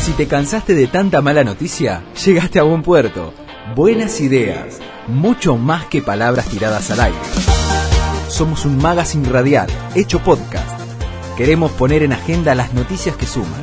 Si 0.00 0.12
te 0.12 0.26
cansaste 0.26 0.74
de 0.74 0.86
tanta 0.86 1.20
mala 1.20 1.44
noticia, 1.44 2.02
llegaste 2.24 2.58
a 2.58 2.62
buen 2.62 2.82
puerto. 2.82 3.34
Buenas 3.76 4.22
ideas, 4.22 4.78
mucho 5.06 5.58
más 5.58 5.84
que 5.86 6.00
palabras 6.00 6.46
tiradas 6.46 6.90
al 6.90 7.00
aire. 7.00 7.18
Somos 8.28 8.64
un 8.64 8.78
magazine 8.78 9.28
radial, 9.28 9.68
hecho 9.94 10.20
podcast. 10.20 10.80
Queremos 11.36 11.70
poner 11.72 12.02
en 12.02 12.14
agenda 12.14 12.54
las 12.54 12.72
noticias 12.72 13.14
que 13.14 13.26
suman. 13.26 13.62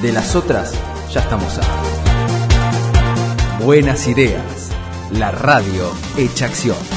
De 0.00 0.12
las 0.12 0.34
otras, 0.34 0.72
ya 1.12 1.20
estamos 1.20 1.58
a. 1.58 3.62
Buenas 3.62 4.08
ideas, 4.08 4.70
la 5.12 5.30
radio 5.30 5.90
hecha 6.16 6.46
acción. 6.46 6.95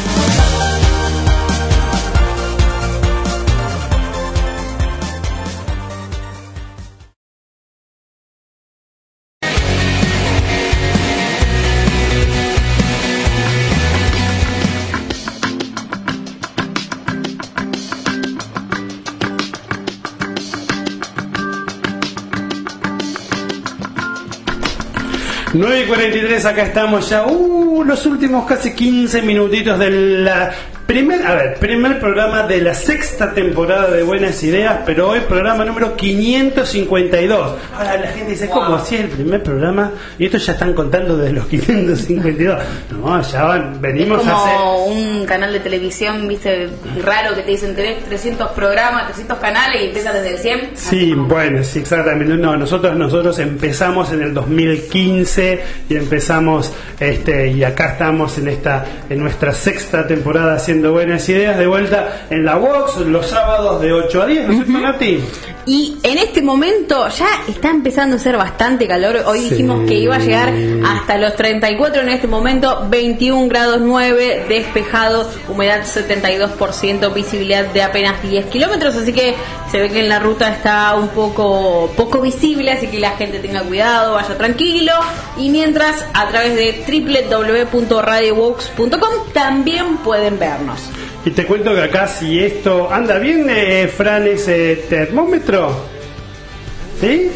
Nueve 25.54 25.82
y 25.84 25.88
43, 25.88 26.46
acá 26.46 26.64
estamos 26.64 27.10
ya, 27.10 27.26
uh, 27.26 27.84
los 27.84 28.06
últimos 28.06 28.46
casi 28.46 28.76
15 28.76 29.24
minutitos 29.24 29.80
de 29.80 29.90
la 29.90 30.54
primer, 30.90 31.24
a 31.24 31.36
ver, 31.36 31.54
primer 31.60 32.00
programa 32.00 32.48
de 32.48 32.62
la 32.62 32.74
sexta 32.74 33.32
temporada 33.32 33.92
de 33.92 34.02
Buenas 34.02 34.42
Ideas, 34.42 34.80
pero 34.88 35.10
hoy 35.10 35.20
programa 35.20 35.64
número 35.64 35.96
552. 35.96 37.58
Ahora 37.78 37.98
la 37.98 38.08
gente 38.08 38.32
dice, 38.32 38.50
¿cómo 38.50 38.74
así 38.74 38.96
el 38.96 39.10
primer 39.10 39.44
programa? 39.44 39.92
Y 40.18 40.26
esto 40.26 40.40
ya 40.40 40.54
están 40.54 40.74
contando 40.74 41.16
desde 41.16 41.34
los 41.34 41.46
552. 41.48 42.60
No, 42.90 43.22
ya 43.22 43.44
van, 43.44 43.80
venimos 43.80 44.18
es 44.18 44.28
como 44.28 44.36
a 44.36 44.82
hacer... 44.82 44.98
un 44.98 45.26
canal 45.28 45.54
de 45.54 45.60
televisión, 45.60 46.28
viste, 46.28 46.70
raro 47.06 47.36
que 47.36 47.44
te 47.44 47.52
dicen 47.52 47.76
tenés 47.76 48.04
300 48.06 48.50
programas, 48.54 49.06
300 49.10 49.38
canales 49.38 49.84
y 49.84 49.86
empiezas 49.86 50.16
desde 50.16 50.32
el 50.32 50.38
100. 50.40 50.72
Sí, 50.74 51.14
bueno, 51.14 51.64
sí, 51.64 51.80
exactamente. 51.80 52.34
No, 52.34 52.58
nosotros 52.58 52.96
nosotros 52.96 53.38
empezamos 53.38 54.12
en 54.12 54.24
el 54.24 54.34
2015 54.34 55.64
y 55.88 55.96
empezamos 55.96 56.74
este 57.00 57.50
y 57.50 57.64
acá 57.64 57.92
estamos 57.92 58.40
en 58.40 58.48
esta 58.48 58.84
en 59.08 59.20
nuestra 59.20 59.54
sexta 59.54 60.08
temporada 60.08 60.56
haciendo 60.56 60.79
buenas 60.88 61.28
ideas 61.28 61.58
de 61.58 61.68
vuelta 61.68 62.22
en 62.30 62.46
la 62.46 62.56
Vox 62.56 62.98
los 63.02 63.28
sábados 63.28 63.82
de 63.82 63.92
8 63.92 64.22
a 64.22 64.26
10, 64.26 64.48
¿no 64.48 64.54
es 64.54 64.66
cierto, 64.66 64.80
Nati? 64.80 65.24
Y 65.70 65.98
en 66.02 66.18
este 66.18 66.42
momento 66.42 67.08
ya 67.10 67.28
está 67.48 67.70
empezando 67.70 68.16
a 68.16 68.20
ser 68.20 68.36
bastante 68.38 68.88
calor. 68.88 69.18
Hoy 69.28 69.42
Sí. 69.42 69.50
dijimos 69.52 69.88
que 69.88 69.94
iba 70.00 70.16
a 70.16 70.18
llegar 70.20 70.52
hasta 70.84 71.20
los 71.20 71.36
34, 71.36 72.02
en 72.02 72.10
este 72.10 72.26
momento 72.26 72.88
21 72.90 73.48
grados 73.50 73.80
9, 73.80 74.46
despejado, 74.50 75.30
humedad 75.48 75.84
72%, 75.86 77.14
visibilidad 77.14 77.66
de 77.68 77.84
apenas 77.84 78.20
10 78.24 78.48
kilómetros, 78.48 78.96
así 78.96 79.14
que 79.14 79.36
se 79.72 79.80
ve 79.80 79.92
que 79.92 80.00
en 80.00 80.10
la 80.10 80.18
ruta 80.18 80.50
está 80.50 80.96
un 80.96 81.10
poco, 81.10 81.92
poco 81.96 82.20
visible, 82.20 82.72
así 82.72 82.88
que 82.88 82.98
la 83.00 83.12
gente 83.12 83.38
tenga 83.38 83.62
cuidado, 83.62 84.16
vaya 84.16 84.36
tranquilo. 84.40 84.94
Y 85.38 85.50
mientras, 85.52 86.04
a 86.16 86.30
través 86.30 86.56
de 86.56 86.84
www.radiobox.com 87.72 89.34
también 89.34 89.98
pueden 89.98 90.40
vernos. 90.40 90.80
Y 91.26 91.32
te 91.32 91.46
cuento 91.46 91.76
que 91.76 91.82
acá 91.82 92.08
si 92.08 92.40
esto 92.40 92.90
anda 92.92 93.20
bien, 93.20 93.46
eh, 93.50 93.92
Fran, 93.96 94.26
ese 94.26 94.78
termómetro. 94.90 95.59
¿Sí? 97.02 97.32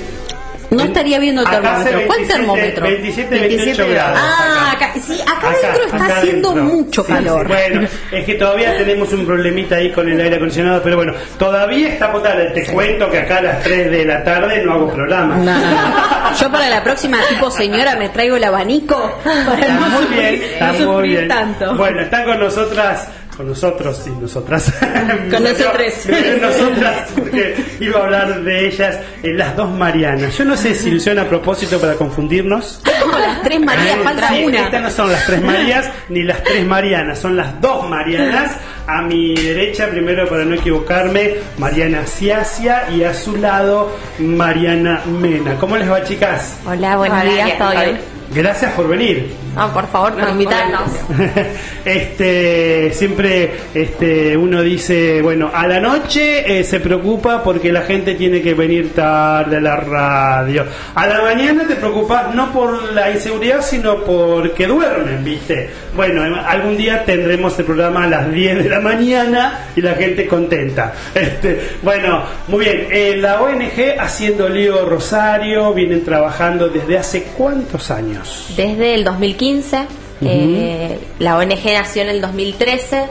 No 0.69 0.83
estaría 0.85 1.19
viendo 1.19 1.43
termómetro. 1.43 1.99
¿Cuál 2.07 2.17
27, 2.19 2.33
termómetro? 2.33 2.87
27, 2.87 3.39
28 3.39 3.87
grados. 3.89 4.19
Ah, 4.19 4.71
acá. 4.73 4.85
acá, 4.87 4.99
sí, 5.05 5.21
acá, 5.21 5.33
Acá, 5.51 5.51
dentro 5.61 5.83
está 5.85 6.05
acá 6.05 6.17
haciendo 6.17 6.55
mucho 6.55 7.03
Sí, 7.03 7.13
calor. 7.13 7.41
sí, 7.45 7.47
bueno, 7.53 7.87
es 8.11 8.25
que 8.25 8.33
todavía 8.33 8.75
tenemos 8.77 9.13
un 9.13 9.23
problemita 9.23 9.75
ahí 9.75 9.91
con 9.91 10.09
el 10.09 10.19
aire 10.19 10.37
acondicionado, 10.37 10.81
pero 10.83 10.95
bueno, 10.95 11.13
todavía 11.37 11.89
está 11.89 12.11
potable. 12.11 12.45
Te 12.55 12.65
cuento 12.65 13.07
que 13.11 13.19
acá 13.19 13.37
a 13.37 13.41
las 13.43 13.63
3 13.63 13.91
de 13.91 14.03
la 14.05 14.23
tarde 14.23 14.63
no 14.65 14.73
hago 14.73 14.91
programa. 14.91 15.35
No, 15.37 15.43
no, 15.43 15.59
no. 15.59 16.35
Yo 16.41 16.51
para 16.51 16.67
la 16.69 16.83
próxima, 16.83 17.19
tipo 17.29 17.51
señora, 17.51 17.95
me 17.95 18.09
traigo 18.09 18.37
el 18.37 18.43
abanico 18.43 19.19
para 19.23 19.59
Está 19.59 19.73
no 19.75 19.89
muy 19.89 20.05
bien, 20.07 20.41
está 20.43 20.71
no 20.73 20.91
muy 20.93 21.07
bien. 21.09 21.27
tanto. 21.27 21.75
Bueno, 21.75 22.01
están 22.01 22.25
con 22.25 22.39
nosotras, 22.39 23.07
con 23.35 23.47
nosotros 23.47 24.03
y 24.07 24.11
nosotras. 24.11 24.71
Con 25.31 25.43
nosotres. 25.43 26.07
nosotras, 26.41 27.07
porque 27.15 27.55
iba 27.79 27.99
a 27.99 28.03
hablar 28.03 28.41
de 28.43 28.67
ellas, 28.67 28.99
eh, 29.23 29.33
las 29.33 29.55
dos 29.55 29.69
Marianas. 29.71 30.37
Yo 30.37 30.45
no 30.45 30.55
sé 30.55 30.75
si 30.75 30.91
lo 30.91 30.97
hicieron 30.97 31.25
a 31.25 31.27
propósito 31.29 31.79
para 31.79 31.95
confundirnos. 31.95 32.81
Como 33.01 33.17
las 33.17 33.41
tres 33.41 33.59
Marías, 33.59 33.97
Eh, 33.97 34.03
falta 34.03 34.27
sí, 34.29 34.43
una. 34.45 34.59
Estas 34.59 34.81
no 34.83 34.89
son 34.91 35.11
las 35.11 35.25
tres 35.25 35.41
Marías 35.41 35.89
ni 36.09 36.23
las 36.23 36.43
tres 36.43 36.65
Marianas, 36.65 37.19
son 37.19 37.35
las 37.35 37.59
dos 37.59 37.89
Marianas. 37.89 38.51
A 38.85 39.01
mi 39.01 39.33
derecha, 39.35 39.87
primero 39.87 40.27
para 40.27 40.43
no 40.43 40.55
equivocarme, 40.55 41.35
Mariana 41.57 42.05
Ciacia 42.05 42.89
y 42.93 43.03
a 43.03 43.13
su 43.13 43.37
lado, 43.37 43.95
Mariana 44.19 45.01
Mena. 45.05 45.55
¿Cómo 45.55 45.77
les 45.77 45.89
va, 45.89 46.03
chicas? 46.03 46.57
Hola, 46.65 46.97
buenos 46.97 47.21
Hola, 47.21 47.31
días, 47.31 47.57
¿todo 47.57 47.71
bien. 47.71 48.12
Gracias 48.33 48.71
por 48.73 48.87
venir. 48.87 49.31
No, 49.55 49.71
por 49.71 49.87
favor, 49.87 50.13
por 50.13 50.23
No, 50.23 50.29
invitarnos. 50.29 50.89
este 51.85 52.91
siempre 52.93 53.51
este 53.73 54.37
uno 54.37 54.61
dice 54.61 55.21
bueno 55.21 55.51
a 55.53 55.67
la 55.67 55.79
noche 55.79 56.59
eh, 56.59 56.63
se 56.63 56.79
preocupa 56.79 57.43
porque 57.43 57.73
la 57.73 57.81
gente 57.81 58.15
tiene 58.15 58.41
que 58.41 58.53
venir 58.53 58.93
tarde 58.93 59.57
a 59.57 59.61
la 59.61 59.75
radio 59.75 60.65
a 60.95 61.07
la 61.07 61.21
mañana 61.21 61.65
te 61.67 61.75
preocupas 61.75 62.33
no 62.33 62.51
por 62.53 62.93
la 62.93 63.11
inseguridad 63.11 63.61
sino 63.61 64.03
porque 64.03 64.65
duermen 64.65 65.23
viste 65.23 65.69
bueno 65.93 66.25
em, 66.25 66.33
algún 66.35 66.77
día 66.77 67.03
tendremos 67.03 67.57
el 67.59 67.65
programa 67.65 68.05
a 68.05 68.07
las 68.07 68.31
10 68.31 68.63
de 68.63 68.69
la 68.69 68.79
mañana 68.79 69.67
y 69.75 69.81
la 69.81 69.95
gente 69.95 70.25
contenta 70.25 70.93
este 71.15 71.71
bueno 71.81 72.23
muy 72.47 72.63
bien 72.65 72.87
eh, 72.89 73.17
la 73.19 73.41
ONG 73.41 73.99
haciendo 73.99 74.47
lío 74.47 74.85
Rosario 74.87 75.73
vienen 75.73 76.03
trabajando 76.05 76.69
desde 76.69 76.97
hace 76.97 77.23
cuántos 77.35 77.91
años 77.91 78.22
Desde 78.55 78.95
el 78.95 79.03
2015, 79.03 79.87
eh, 80.21 80.99
la 81.19 81.37
ONG 81.37 81.73
nació 81.73 82.03
en 82.03 82.09
el 82.09 82.21
2013 82.21 83.07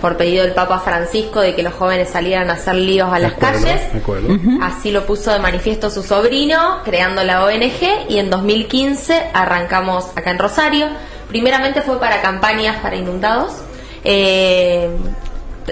por 0.00 0.18
pedido 0.18 0.44
del 0.44 0.52
Papa 0.52 0.80
Francisco 0.80 1.40
de 1.40 1.54
que 1.54 1.62
los 1.62 1.72
jóvenes 1.72 2.10
salieran 2.10 2.50
a 2.50 2.54
hacer 2.54 2.74
líos 2.74 3.10
a 3.10 3.18
las 3.18 3.32
calles. 3.34 3.80
Así 4.60 4.90
lo 4.90 5.06
puso 5.06 5.32
de 5.32 5.38
manifiesto 5.38 5.88
su 5.88 6.02
sobrino, 6.02 6.80
creando 6.84 7.24
la 7.24 7.42
ONG, 7.42 8.10
y 8.10 8.18
en 8.18 8.28
2015 8.28 9.30
arrancamos 9.32 10.08
acá 10.14 10.30
en 10.30 10.38
Rosario. 10.38 10.88
Primeramente 11.28 11.80
fue 11.80 11.98
para 11.98 12.20
campañas 12.20 12.76
para 12.82 12.96
inundados. 12.96 13.52
Eh, 14.04 14.90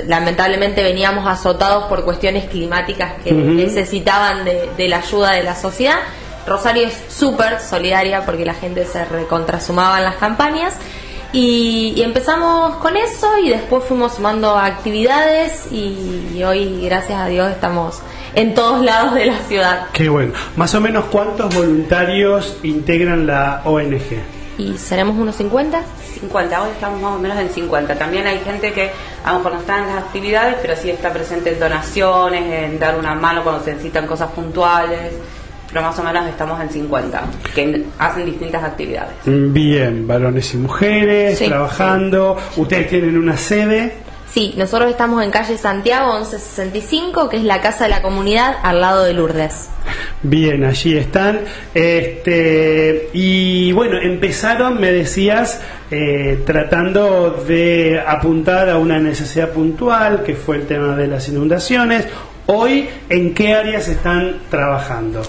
lamentablemente 0.06 0.82
veníamos 0.82 1.26
azotados 1.26 1.84
por 1.84 2.02
cuestiones 2.02 2.46
climáticas 2.46 3.12
que 3.22 3.32
necesitaban 3.32 4.46
de, 4.46 4.70
de 4.78 4.88
la 4.88 5.00
ayuda 5.00 5.32
de 5.32 5.42
la 5.42 5.54
sociedad. 5.54 5.98
Rosario 6.46 6.86
es 6.86 7.02
súper 7.08 7.60
solidaria 7.60 8.24
porque 8.24 8.44
la 8.44 8.54
gente 8.54 8.84
se 8.84 9.04
recontrasumaba 9.04 9.98
en 9.98 10.04
las 10.04 10.16
campañas. 10.16 10.74
Y, 11.34 11.94
y 11.96 12.02
empezamos 12.02 12.76
con 12.76 12.94
eso 12.96 13.38
y 13.38 13.48
después 13.48 13.84
fuimos 13.84 14.16
sumando 14.16 14.54
actividades 14.54 15.66
y, 15.72 16.30
y 16.34 16.44
hoy, 16.44 16.84
gracias 16.84 17.18
a 17.18 17.26
Dios, 17.26 17.50
estamos 17.50 18.02
en 18.34 18.54
todos 18.54 18.84
lados 18.84 19.14
de 19.14 19.26
la 19.26 19.38
ciudad. 19.38 19.86
Qué 19.92 20.10
bueno. 20.10 20.34
Más 20.56 20.74
o 20.74 20.80
menos 20.80 21.06
cuántos 21.06 21.54
voluntarios 21.54 22.58
integran 22.62 23.26
la 23.26 23.62
ONG. 23.64 24.20
¿Y 24.58 24.76
seremos 24.76 25.16
unos 25.16 25.36
50? 25.36 25.82
50, 26.20 26.62
hoy 26.62 26.70
estamos 26.70 27.00
más 27.00 27.12
o 27.12 27.18
menos 27.18 27.38
en 27.38 27.48
50. 27.48 27.94
También 27.96 28.26
hay 28.26 28.38
gente 28.40 28.72
que 28.72 28.90
a 29.24 29.32
lo 29.32 29.38
mejor 29.38 29.54
no 29.54 29.60
está 29.60 29.78
en 29.78 29.86
las 29.86 30.04
actividades, 30.04 30.56
pero 30.60 30.76
sí 30.76 30.90
está 30.90 31.12
presente 31.12 31.52
en 31.52 31.60
donaciones, 31.60 32.70
en 32.70 32.78
dar 32.78 32.98
una 32.98 33.14
mano 33.14 33.42
cuando 33.42 33.64
se 33.64 33.72
necesitan 33.72 34.06
cosas 34.06 34.30
puntuales. 34.32 35.14
Pero 35.72 35.84
más 35.86 35.98
o 35.98 36.02
menos 36.02 36.26
estamos 36.28 36.60
en 36.60 36.68
50, 36.70 37.22
que 37.54 37.84
hacen 37.98 38.26
distintas 38.26 38.62
actividades. 38.62 39.14
Bien, 39.24 40.06
varones 40.06 40.52
y 40.52 40.58
mujeres 40.58 41.38
Sí. 41.38 41.46
trabajando. 41.48 42.36
Ustedes 42.56 42.88
tienen 42.88 43.16
una 43.16 43.36
sede. 43.36 43.94
Sí, 44.30 44.54
nosotros 44.56 44.90
estamos 44.90 45.22
en 45.22 45.30
calle 45.30 45.58
Santiago 45.58 46.14
1165, 46.18 47.28
que 47.28 47.36
es 47.36 47.44
la 47.44 47.60
casa 47.60 47.84
de 47.84 47.90
la 47.90 48.00
comunidad 48.02 48.54
al 48.62 48.80
lado 48.80 49.04
de 49.04 49.12
Lourdes. 49.12 49.68
Bien, 50.22 50.64
allí 50.64 50.96
están. 50.96 51.40
Este, 51.74 53.10
y 53.12 53.72
bueno, 53.72 53.98
empezaron, 54.00 54.80
me 54.80 54.90
decías, 54.90 55.60
eh, 55.90 56.42
tratando 56.46 57.30
de 57.46 58.00
apuntar 58.06 58.70
a 58.70 58.78
una 58.78 58.98
necesidad 58.98 59.50
puntual, 59.50 60.22
que 60.22 60.34
fue 60.34 60.56
el 60.56 60.66
tema 60.66 60.96
de 60.96 61.08
las 61.08 61.28
inundaciones. 61.28 62.06
Hoy, 62.46 62.88
¿en 63.08 63.34
qué 63.34 63.54
áreas 63.54 63.86
están 63.88 64.36
trabajando? 64.50 65.22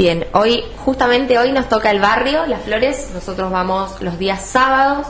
Bien, 0.00 0.26
hoy, 0.32 0.64
justamente 0.78 1.38
hoy 1.38 1.52
nos 1.52 1.68
toca 1.68 1.90
el 1.90 2.00
barrio, 2.00 2.46
Las 2.46 2.62
Flores, 2.62 3.10
nosotros 3.12 3.52
vamos 3.52 4.00
los 4.00 4.18
días 4.18 4.42
sábados 4.42 5.06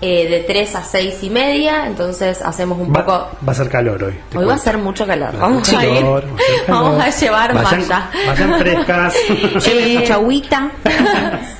eh, 0.00 0.28
de 0.28 0.40
3 0.40 0.76
a 0.76 0.84
6 0.84 1.18
y 1.22 1.30
media, 1.30 1.86
entonces 1.86 2.40
hacemos 2.42 2.78
un 2.78 2.90
Va, 2.92 3.04
poco... 3.04 3.28
va 3.46 3.52
a 3.52 3.54
ser 3.54 3.68
calor 3.68 4.02
hoy. 4.04 4.14
Hoy 4.36 4.44
va 4.44 4.54
a 4.54 4.58
ser 4.58 4.78
mucho 4.78 5.06
calor, 5.06 5.34
Va 5.34 5.40
vamos 5.40 5.68
a 5.72 5.84
ir, 5.84 5.90
calor, 6.00 6.24
va 6.24 6.36
a 6.36 6.38
ser 6.46 6.56
calor. 6.66 6.82
vamos 6.84 7.02
a 7.02 7.10
llevar 7.10 7.54
vayan, 7.54 7.80
malla. 7.80 8.10
Vayan 8.26 8.58
frescas. 8.58 9.14
Eh, 9.68 9.98
Mucha 10.00 10.14
agüita. 10.14 10.70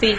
sí, 0.00 0.14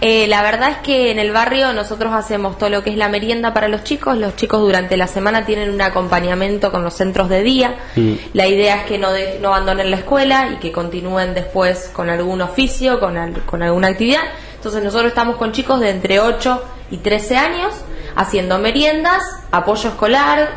Eh, 0.00 0.26
la 0.26 0.42
verdad 0.42 0.70
es 0.70 0.76
que 0.78 1.10
en 1.10 1.18
el 1.18 1.30
barrio 1.32 1.72
nosotros 1.72 2.12
hacemos 2.12 2.58
todo 2.58 2.68
lo 2.68 2.82
que 2.84 2.90
es 2.90 2.96
la 2.96 3.08
merienda 3.08 3.54
para 3.54 3.68
los 3.68 3.84
chicos. 3.84 4.16
Los 4.18 4.36
chicos 4.36 4.60
durante 4.60 4.96
la 4.96 5.06
semana 5.06 5.44
tienen 5.46 5.70
un 5.70 5.80
acompañamiento 5.80 6.70
con 6.70 6.82
los 6.84 6.94
centros 6.94 7.28
de 7.28 7.42
día. 7.42 7.74
Mm. 7.96 8.12
La 8.34 8.46
idea 8.46 8.76
es 8.76 8.82
que 8.84 8.98
no, 8.98 9.12
de- 9.12 9.38
no 9.40 9.48
abandonen 9.48 9.90
la 9.90 9.96
escuela 9.96 10.50
y 10.52 10.56
que 10.56 10.70
continúen 10.72 11.32
después 11.34 11.90
con 11.92 12.10
algún 12.10 12.40
oficio, 12.42 13.00
con, 13.00 13.16
al- 13.16 13.42
con 13.46 13.62
alguna 13.62 13.88
actividad. 13.88 14.22
Entonces 14.56 14.82
nosotros 14.82 15.08
estamos 15.08 15.36
con 15.36 15.52
chicos 15.52 15.80
de 15.80 15.90
entre 15.90 16.20
8 16.20 16.62
y 16.90 16.98
13 16.98 17.36
años 17.36 17.74
haciendo 18.16 18.58
meriendas, 18.58 19.22
apoyo 19.50 19.88
escolar 19.90 20.48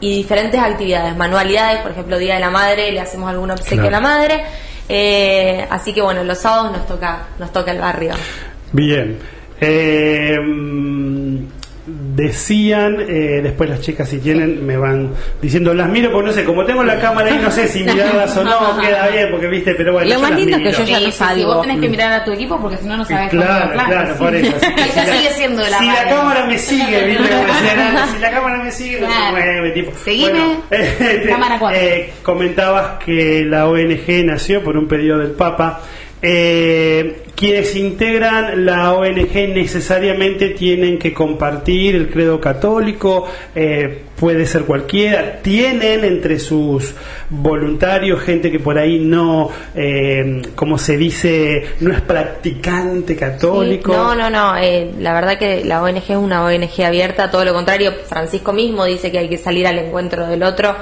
y 0.00 0.14
diferentes 0.16 0.60
actividades, 0.60 1.16
manualidades, 1.16 1.80
por 1.80 1.92
ejemplo, 1.92 2.18
Día 2.18 2.34
de 2.34 2.40
la 2.40 2.50
Madre, 2.50 2.92
le 2.92 3.00
hacemos 3.00 3.30
algún 3.30 3.50
obsequio 3.50 3.76
Claro. 3.88 3.88
a 3.88 3.90
la 3.90 4.00
madre. 4.00 4.44
Eh, 4.88 5.66
así 5.70 5.92
que 5.92 6.02
bueno, 6.02 6.22
los 6.22 6.38
sábados 6.38 6.72
nos 6.72 6.86
toca, 6.86 7.26
nos 7.38 7.52
toca 7.52 7.72
el 7.72 7.78
barrio. 7.80 8.12
Bien. 8.72 9.18
Eh, 9.60 10.36
decían, 11.86 12.96
eh, 13.08 13.40
después 13.42 13.70
las 13.70 13.80
chicas 13.80 14.08
si 14.08 14.18
tienen, 14.18 14.66
me 14.66 14.76
van 14.76 15.10
diciendo, 15.40 15.72
las 15.72 15.88
miro, 15.88 16.10
porque 16.10 16.28
no 16.28 16.32
sé, 16.32 16.44
como 16.44 16.64
tengo 16.64 16.82
la 16.82 16.98
cámara 16.98 17.30
ahí, 17.32 17.38
no 17.40 17.50
sé 17.50 17.68
si 17.68 17.84
mirarlas 17.84 18.36
o 18.36 18.44
no, 18.44 18.78
queda 18.80 19.08
bien, 19.08 19.28
porque 19.30 19.46
viste, 19.46 19.74
pero 19.74 19.92
bueno. 19.92 20.12
Lo 20.14 20.20
más 20.20 20.32
lindo 20.32 20.56
es 20.56 20.62
que 20.64 20.72
yo 20.72 20.84
ya 20.84 20.98
Sí, 20.98 21.04
lo 21.04 21.12
salgo. 21.12 21.54
vos 21.54 21.62
tenés 21.62 21.80
que 21.80 21.88
mirar 21.88 22.12
a 22.12 22.24
tu 22.24 22.32
equipo 22.32 22.58
porque 22.60 22.76
si 22.78 22.86
no, 22.86 22.96
no 22.96 23.04
sabes 23.04 23.30
Claro, 23.30 23.72
claro, 23.72 24.12
sí. 24.14 24.18
por 24.18 24.34
eso. 24.34 24.56
así 24.56 24.74
que 24.74 24.82
Ella 24.82 24.92
si 24.92 24.96
la- 25.10 25.16
sigue 25.16 25.30
siendo 25.34 25.62
la 25.62 25.78
Si 25.78 25.88
cámara 26.08 26.46
me 26.46 26.58
sigue, 26.58 27.06
viste 27.06 27.28
como 27.28 28.06
si 28.14 28.18
la 28.20 28.30
cámara 28.30 28.62
me 28.64 28.70
sigue, 28.72 29.00
no 29.00 29.06
se 29.08 29.30
mueve, 29.30 29.70
tipo. 29.70 29.92
Seguime. 30.04 30.30
Bueno, 30.32 30.62
este, 30.70 31.28
Cámara 31.28 31.58
cuatro. 31.58 31.78
eh, 31.80 32.12
comentabas 32.22 33.04
que 33.04 33.44
la 33.44 33.68
ONG 33.68 34.24
nació 34.24 34.62
por 34.62 34.76
un 34.76 34.88
pedido 34.88 35.18
del 35.18 35.30
Papa. 35.32 35.80
Eh, 36.22 37.22
quienes 37.34 37.76
integran 37.76 38.64
la 38.64 38.94
ONG 38.94 39.34
necesariamente 39.54 40.48
tienen 40.50 40.98
que 40.98 41.12
compartir 41.12 41.94
el 41.94 42.08
credo 42.08 42.40
católico, 42.40 43.26
eh, 43.54 44.02
puede 44.18 44.46
ser 44.46 44.62
cualquiera, 44.62 45.42
tienen 45.42 46.02
entre 46.04 46.38
sus 46.38 46.94
voluntarios 47.28 48.22
gente 48.22 48.50
que 48.50 48.58
por 48.58 48.78
ahí 48.78 48.98
no, 48.98 49.50
eh, 49.74 50.40
como 50.54 50.78
se 50.78 50.96
dice, 50.96 51.66
no 51.80 51.92
es 51.92 52.00
practicante 52.00 53.14
católico. 53.14 53.92
Sí, 53.92 53.98
No, 53.98 54.14
no, 54.14 54.30
no. 54.30 54.56
eh, 54.56 54.92
la 54.98 55.12
verdad 55.12 55.38
que 55.38 55.62
la 55.66 55.82
ONG 55.82 55.96
es 55.98 56.16
una 56.16 56.42
ONG 56.46 56.82
abierta, 56.82 57.30
todo 57.30 57.44
lo 57.44 57.52
contrario. 57.52 57.92
Francisco 58.08 58.54
mismo 58.54 58.86
dice 58.86 59.12
que 59.12 59.18
hay 59.18 59.28
que 59.28 59.36
salir 59.38 59.66
al 59.66 59.78
encuentro 59.78 60.26
del 60.26 60.42
otro, 60.42 60.74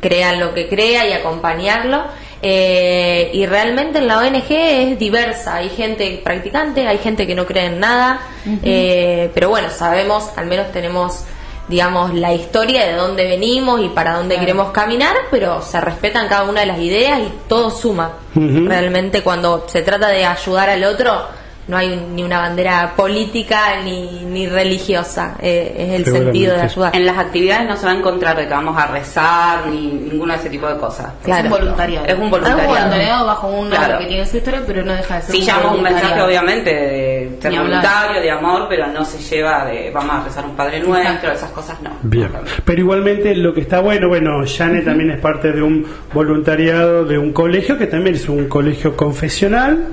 crean 0.00 0.40
lo 0.40 0.54
que 0.54 0.66
crea 0.66 1.06
y 1.06 1.12
acompañarlo. 1.12 2.04
Eh, 2.42 3.30
y 3.34 3.44
realmente 3.46 3.98
en 3.98 4.06
la 4.06 4.18
ONG 4.18 4.50
es 4.50 4.98
diversa. 4.98 5.56
Hay 5.56 5.68
gente 5.68 6.20
practicante, 6.24 6.86
hay 6.86 6.98
gente 6.98 7.26
que 7.26 7.34
no 7.34 7.46
cree 7.46 7.66
en 7.66 7.80
nada. 7.80 8.20
eh, 8.62 9.30
pero 9.34 9.50
bueno, 9.50 9.70
sabemos, 9.70 10.30
al 10.36 10.46
menos 10.46 10.72
tenemos 10.72 11.24
digamos, 11.68 12.12
la 12.14 12.34
historia 12.34 12.84
de 12.84 12.94
dónde 12.94 13.24
venimos 13.24 13.80
y 13.80 13.88
para 13.88 14.14
dónde 14.14 14.36
queremos 14.38 14.72
caminar, 14.72 15.14
pero 15.30 15.62
se 15.62 15.80
respetan 15.80 16.26
cada 16.28 16.42
una 16.42 16.60
de 16.60 16.66
las 16.66 16.80
ideas 16.80 17.20
y 17.20 17.32
todo 17.48 17.70
suma. 17.70 18.14
Realmente 18.34 19.22
cuando 19.22 19.66
se 19.68 19.82
trata 19.82 20.08
de 20.08 20.24
ayudar 20.24 20.68
al 20.68 20.82
otro, 20.82 21.28
no 21.70 21.76
hay 21.76 21.92
un- 21.92 22.14
ni 22.16 22.22
una 22.24 22.40
bandera 22.40 22.92
política 22.96 23.80
ni, 23.84 24.24
ni 24.24 24.46
religiosa, 24.48 25.36
eh, 25.40 25.74
es 25.78 25.94
el 26.00 26.04
sentido 26.12 26.54
de 26.56 26.62
ayudar. 26.62 26.94
En 26.96 27.06
las 27.06 27.16
actividades 27.16 27.68
no 27.68 27.76
se 27.76 27.86
va 27.86 27.92
a 27.92 27.96
encontrar 27.96 28.36
de 28.36 28.46
que 28.46 28.50
vamos 28.52 28.76
a 28.76 28.86
rezar 28.88 29.66
ni 29.68 29.86
ninguno 29.92 30.32
de 30.34 30.40
ese 30.40 30.50
tipo 30.50 30.66
de 30.68 30.76
cosas. 30.76 31.12
Claro. 31.24 31.46
Es 31.46 31.52
un 31.52 31.58
voluntariado. 31.58 32.06
Es 32.06 32.14
un 32.14 32.18
Es 32.20 32.24
un 32.24 32.30
voluntariado. 32.30 33.26
bajo 33.26 33.46
un 33.48 33.54
nombre 33.70 33.78
Claro. 33.78 33.98
que 34.00 34.06
tiene 34.06 34.26
su 34.26 34.36
historia, 34.36 34.62
pero 34.66 34.84
no 34.84 34.92
deja 34.92 35.16
de 35.16 35.22
ser 35.22 35.30
Sí 35.34 35.40
un 35.40 35.46
llamamos 35.46 35.76
un 35.78 35.82
mensaje 35.84 36.22
obviamente 36.22 36.70
de 36.74 37.38
ser 37.40 37.52
voluntario, 37.58 38.20
de 38.20 38.30
amor, 38.30 38.66
pero 38.68 38.86
no 38.88 39.04
se 39.04 39.18
lleva 39.18 39.64
de 39.64 39.90
vamos 39.94 40.16
a 40.16 40.24
rezar 40.24 40.44
un 40.44 40.56
Padre 40.56 40.80
Nuestro, 40.80 41.12
Exacto. 41.12 41.32
esas 41.32 41.50
cosas 41.52 41.80
no. 41.82 41.90
Bien, 42.02 42.28
pero 42.64 42.80
igualmente 42.80 43.34
lo 43.36 43.54
que 43.54 43.60
está 43.60 43.80
bueno, 43.80 44.08
bueno, 44.08 44.42
Jane 44.44 44.80
también 44.82 45.10
es 45.12 45.20
parte 45.20 45.52
de 45.52 45.62
un 45.62 45.86
voluntariado 46.12 47.04
de 47.04 47.16
un 47.16 47.32
colegio 47.32 47.78
que 47.78 47.86
también 47.86 48.16
es 48.16 48.28
un 48.28 48.48
colegio 48.48 48.96
confesional. 48.96 49.88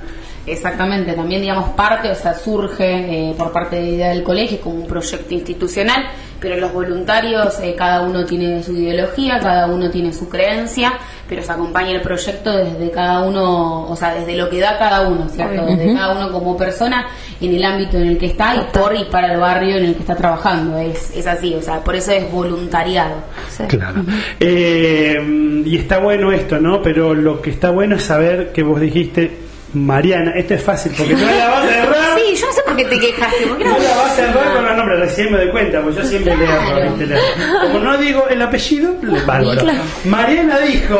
Exactamente, 0.47 1.11
también 1.11 1.41
digamos 1.41 1.71
parte, 1.71 2.09
o 2.09 2.15
sea, 2.15 2.33
surge 2.33 3.31
eh, 3.31 3.35
por 3.37 3.51
parte 3.51 3.75
de 3.75 3.89
idea 3.89 4.09
del 4.11 4.23
colegio 4.23 4.61
como 4.61 4.75
un 4.75 4.87
proyecto 4.87 5.33
institucional, 5.33 6.05
pero 6.39 6.55
los 6.55 6.71
voluntarios, 6.71 7.59
eh, 7.59 7.75
cada 7.77 8.01
uno 8.03 8.25
tiene 8.25 8.63
su 8.63 8.71
ideología, 8.71 9.39
cada 9.39 9.67
uno 9.67 9.89
tiene 9.89 10.13
su 10.13 10.29
creencia, 10.29 10.93
pero 11.27 11.43
se 11.43 11.51
acompaña 11.51 11.91
el 11.91 12.01
proyecto 12.01 12.55
desde 12.55 12.89
cada 12.91 13.23
uno, 13.23 13.89
o 13.89 13.95
sea, 13.97 14.13
desde 14.13 14.37
lo 14.37 14.49
que 14.49 14.61
da 14.61 14.77
cada 14.77 15.01
uno, 15.01 15.27
¿cierto? 15.27 15.65
Desde 15.65 15.93
cada 15.93 16.15
uno 16.15 16.31
como 16.31 16.55
persona 16.55 17.07
en 17.41 17.53
el 17.53 17.63
ámbito 17.65 17.97
en 17.97 18.07
el 18.07 18.17
que 18.17 18.27
está 18.27 18.55
y 18.55 18.61
por 18.71 18.95
y 18.95 19.03
para 19.05 19.33
el 19.33 19.39
barrio 19.41 19.75
en 19.75 19.83
el 19.83 19.95
que 19.95 19.99
está 19.99 20.15
trabajando, 20.15 20.77
es, 20.77 21.13
es 21.13 21.27
así, 21.27 21.55
o 21.55 21.61
sea, 21.61 21.83
por 21.83 21.97
eso 21.97 22.13
es 22.13 22.31
voluntariado. 22.31 23.15
Sí. 23.49 23.63
Claro. 23.63 24.05
Eh, 24.39 25.63
y 25.65 25.75
está 25.75 25.99
bueno 25.99 26.31
esto, 26.31 26.57
¿no? 26.61 26.81
Pero 26.81 27.13
lo 27.13 27.41
que 27.41 27.49
está 27.49 27.71
bueno 27.71 27.97
es 27.97 28.03
saber 28.03 28.53
que 28.53 28.63
vos 28.63 28.79
dijiste, 28.79 29.46
Mariana, 29.73 30.31
esto 30.35 30.53
es 30.53 30.61
fácil 30.63 30.93
porque 30.97 31.13
no 31.13 31.25
la 31.25 31.47
vas 31.49 31.65
a 31.65 31.77
errar. 31.83 32.17
Sí, 32.17 32.35
yo 32.35 32.47
no 32.47 32.53
sé 32.53 32.61
por 32.65 32.75
qué 32.77 32.85
te 32.85 32.99
quejaste, 32.99 33.47
¿por 33.47 33.57
qué 33.57 33.63
No 33.65 33.71
no? 33.71 33.79
la 33.79 33.95
vas 33.97 34.17
a 34.19 34.23
errar 34.29 34.53
con 34.53 34.65
los 34.65 34.77
nombres, 34.77 34.99
recién 34.99 35.31
me 35.31 35.37
doy 35.39 35.49
cuenta, 35.49 35.81
porque 35.81 35.97
yo 36.01 36.05
siempre. 36.07 36.35
Le- 36.37 37.19
Como 37.61 37.79
no 37.79 37.97
digo 37.97 38.25
el 38.29 38.41
apellido, 38.41 38.95
le 39.01 39.21
bárbaro. 39.21 39.61
Mariana 40.05 40.59
dijo. 40.59 40.99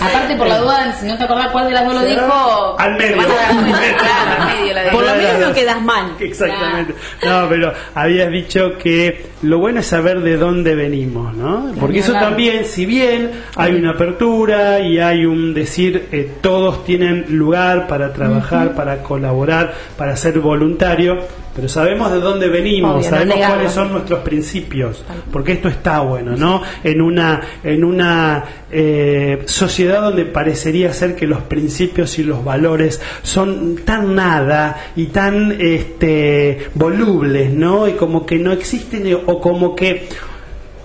Aparte, 0.00 0.34
por 0.36 0.46
la 0.48 0.58
duda, 0.58 0.96
si 1.00 1.06
no 1.06 1.16
te 1.16 1.24
acordás 1.24 1.48
cuál 1.48 1.66
de 1.68 1.72
las 1.72 1.84
dos 1.86 1.94
lo 1.94 2.04
dijo, 2.04 2.76
Al 2.78 2.96
medio. 2.96 3.22
se 3.22 3.28
van 3.28 3.30
a 3.30 3.34
dar 3.34 3.54
cuenta, 3.54 3.96
claro, 3.98 4.42
al 4.42 4.56
medio 4.58 4.74
la 4.74 4.82
de- 4.82 4.90
Por 4.90 5.00
lo 5.00 5.06
Claro. 5.14 5.22
menos 5.22 5.48
no 5.48 5.54
quedas 5.54 5.82
mal. 5.82 6.04
Exactamente. 6.20 6.94
No, 7.24 7.46
pero 7.48 7.72
habías 7.94 8.30
dicho 8.30 8.76
que 8.78 9.26
lo 9.42 9.58
bueno 9.58 9.80
es 9.80 9.86
saber 9.86 10.20
de 10.20 10.36
dónde 10.36 10.74
venimos, 10.74 11.34
¿no? 11.34 11.72
Porque 11.78 12.00
eso 12.00 12.12
claro. 12.12 12.26
también, 12.28 12.64
si 12.64 12.84
bien 12.86 13.30
hay 13.56 13.74
una 13.74 13.90
apertura 13.90 14.80
y 14.80 14.98
hay 14.98 15.24
un 15.26 15.54
decir, 15.54 16.08
eh, 16.12 16.30
todos 16.40 16.84
tienen 16.84 17.26
lugar 17.28 17.43
para 17.86 18.12
trabajar, 18.12 18.74
para 18.74 19.02
colaborar, 19.02 19.72
para 19.96 20.16
ser 20.16 20.38
voluntario, 20.38 21.18
pero 21.54 21.68
sabemos 21.68 22.10
de 22.10 22.20
dónde 22.20 22.48
venimos, 22.48 22.96
Obvio, 22.96 23.10
sabemos 23.10 23.36
cuáles 23.36 23.72
son 23.72 23.92
nuestros 23.92 24.20
principios, 24.20 25.04
porque 25.30 25.52
esto 25.52 25.68
está 25.68 26.00
bueno, 26.00 26.36
¿no? 26.36 26.62
En 26.82 27.00
una, 27.00 27.40
en 27.62 27.84
una 27.84 28.44
eh, 28.70 29.42
sociedad 29.46 30.02
donde 30.02 30.24
parecería 30.24 30.92
ser 30.92 31.14
que 31.14 31.26
los 31.26 31.42
principios 31.42 32.18
y 32.18 32.24
los 32.24 32.44
valores 32.44 33.00
son 33.22 33.76
tan 33.84 34.14
nada 34.14 34.76
y 34.96 35.06
tan 35.06 35.56
este, 35.60 36.70
volubles, 36.74 37.52
¿no? 37.52 37.86
Y 37.86 37.92
como 37.92 38.26
que 38.26 38.38
no 38.38 38.52
existen 38.52 39.18
o 39.26 39.40
como 39.40 39.76
que 39.76 40.08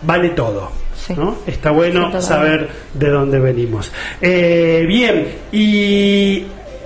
vale 0.03 0.29
todo. 0.29 0.78
Sí. 1.05 1.13
¿no? 1.15 1.37
Está 1.47 1.71
bueno 1.71 2.21
saber 2.21 2.69
de 2.93 3.09
dónde 3.09 3.39
venimos. 3.39 3.91
Eh, 4.21 4.83
bien, 4.87 5.27
y 5.51 6.43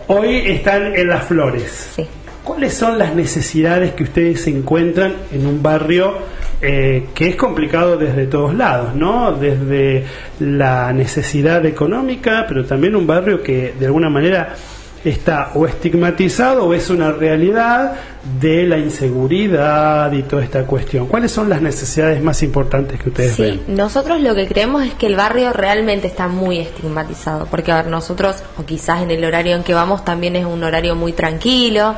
hoy 0.08 0.38
están 0.46 0.96
en 0.96 1.08
las 1.08 1.24
flores. 1.26 1.92
Sí. 1.96 2.08
¿Cuáles 2.44 2.74
son 2.74 2.98
las 2.98 3.16
necesidades 3.16 3.94
que 3.94 4.04
ustedes 4.04 4.46
encuentran 4.48 5.14
en 5.32 5.48
un 5.48 5.64
barrio 5.64 6.18
eh, 6.66 7.08
que 7.14 7.28
es 7.28 7.36
complicado 7.36 7.98
desde 7.98 8.26
todos 8.26 8.56
lados, 8.56 8.96
¿no? 8.96 9.34
Desde 9.34 10.06
la 10.40 10.94
necesidad 10.94 11.66
económica, 11.66 12.46
pero 12.48 12.64
también 12.64 12.96
un 12.96 13.06
barrio 13.06 13.44
que 13.44 13.74
de 13.78 13.86
alguna 13.86 14.10
manera 14.10 14.56
está 15.04 15.52
o 15.56 15.66
estigmatizado 15.68 16.66
o 16.66 16.74
es 16.74 16.90
una 16.90 17.12
realidad 17.12 17.94
de 18.40 18.66
la 18.66 18.78
inseguridad 18.78 20.12
y 20.14 20.24
toda 20.24 20.44
esta 20.44 20.66
cuestión. 20.66 21.08
¿Cuáles 21.08 21.32
son 21.32 21.50
las 21.50 21.62
necesidades 21.62 22.22
más 22.24 22.42
importantes 22.42 23.00
que 23.02 23.10
ustedes 23.10 23.36
Sí, 23.36 23.42
ven? 23.42 23.64
nosotros 23.76 24.22
lo 24.22 24.34
que 24.34 24.48
creemos 24.48 24.84
es 24.84 24.94
que 24.94 25.08
el 25.08 25.16
barrio 25.16 25.52
realmente 25.52 26.08
está 26.08 26.28
muy 26.28 26.60
estigmatizado, 26.60 27.48
porque 27.48 27.72
a 27.72 27.82
ver, 27.82 27.88
nosotros, 27.88 28.38
o 28.58 28.66
quizás 28.66 29.02
en 29.02 29.12
el 29.12 29.24
horario 29.26 29.56
en 29.56 29.64
que 29.64 29.74
vamos 29.74 30.06
también 30.06 30.36
es 30.36 30.46
un 30.46 30.64
horario 30.64 30.96
muy 30.96 31.12
tranquilo, 31.12 31.96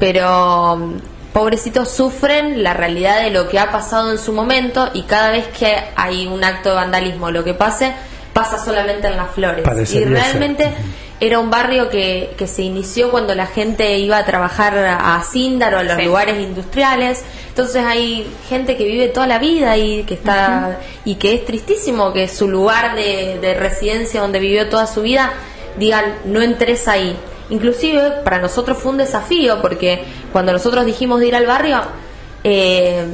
pero 0.00 0.76
mm, 0.76 0.92
pobrecitos 1.32 1.90
sufren 1.90 2.62
la 2.62 2.72
realidad 2.72 3.22
de 3.22 3.30
lo 3.30 3.48
que 3.48 3.58
ha 3.58 3.70
pasado 3.70 4.10
en 4.10 4.18
su 4.18 4.32
momento 4.32 4.88
y 4.94 5.02
cada 5.02 5.30
vez 5.30 5.46
que 5.48 5.74
hay 5.94 6.26
un 6.26 6.42
acto 6.42 6.70
de 6.70 6.76
vandalismo, 6.76 7.30
lo 7.30 7.44
que 7.44 7.52
pase, 7.52 7.92
pasa 8.32 8.58
solamente 8.62 9.08
en 9.08 9.16
las 9.16 9.30
flores. 9.30 9.62
Parecería 9.62 10.08
y 10.08 10.32
ser. 10.32 10.74
Era 11.20 11.38
un 11.38 11.50
barrio 11.50 11.88
que, 11.88 12.34
que 12.36 12.46
se 12.46 12.62
inició 12.62 13.10
cuando 13.10 13.34
la 13.34 13.46
gente 13.46 13.96
iba 13.98 14.18
a 14.18 14.24
trabajar 14.26 14.76
a 14.76 15.22
Síndar 15.22 15.74
o 15.74 15.78
a 15.78 15.82
los 15.82 15.96
Sí. 15.96 16.02
lugares 16.04 16.38
industriales. 16.40 17.24
Entonces 17.48 17.82
hay 17.84 18.26
gente 18.50 18.76
que 18.76 18.84
vive 18.84 19.08
toda 19.08 19.26
la 19.26 19.38
vida 19.38 19.76
y 19.78 20.04
que 20.04 20.12
está 20.14 20.78
y 21.06 21.14
que 21.14 21.34
es 21.34 21.44
tristísimo 21.46 22.12
que 22.12 22.28
su 22.28 22.48
lugar 22.48 22.94
de, 22.96 23.38
de 23.40 23.54
residencia 23.54 24.20
donde 24.20 24.40
vivió 24.40 24.68
toda 24.68 24.86
su 24.86 25.00
vida 25.02 25.32
digan 25.78 26.04
no 26.26 26.42
entres 26.42 26.86
ahí. 26.86 27.16
Inclusive 27.48 28.10
para 28.24 28.38
nosotros 28.38 28.76
fue 28.76 28.92
un 28.92 28.98
desafío 28.98 29.62
porque 29.62 30.04
cuando 30.32 30.52
nosotros 30.52 30.84
dijimos 30.84 31.20
de 31.20 31.28
ir 31.28 31.34
al 31.36 31.46
barrio 31.46 31.80
eh, 32.44 33.06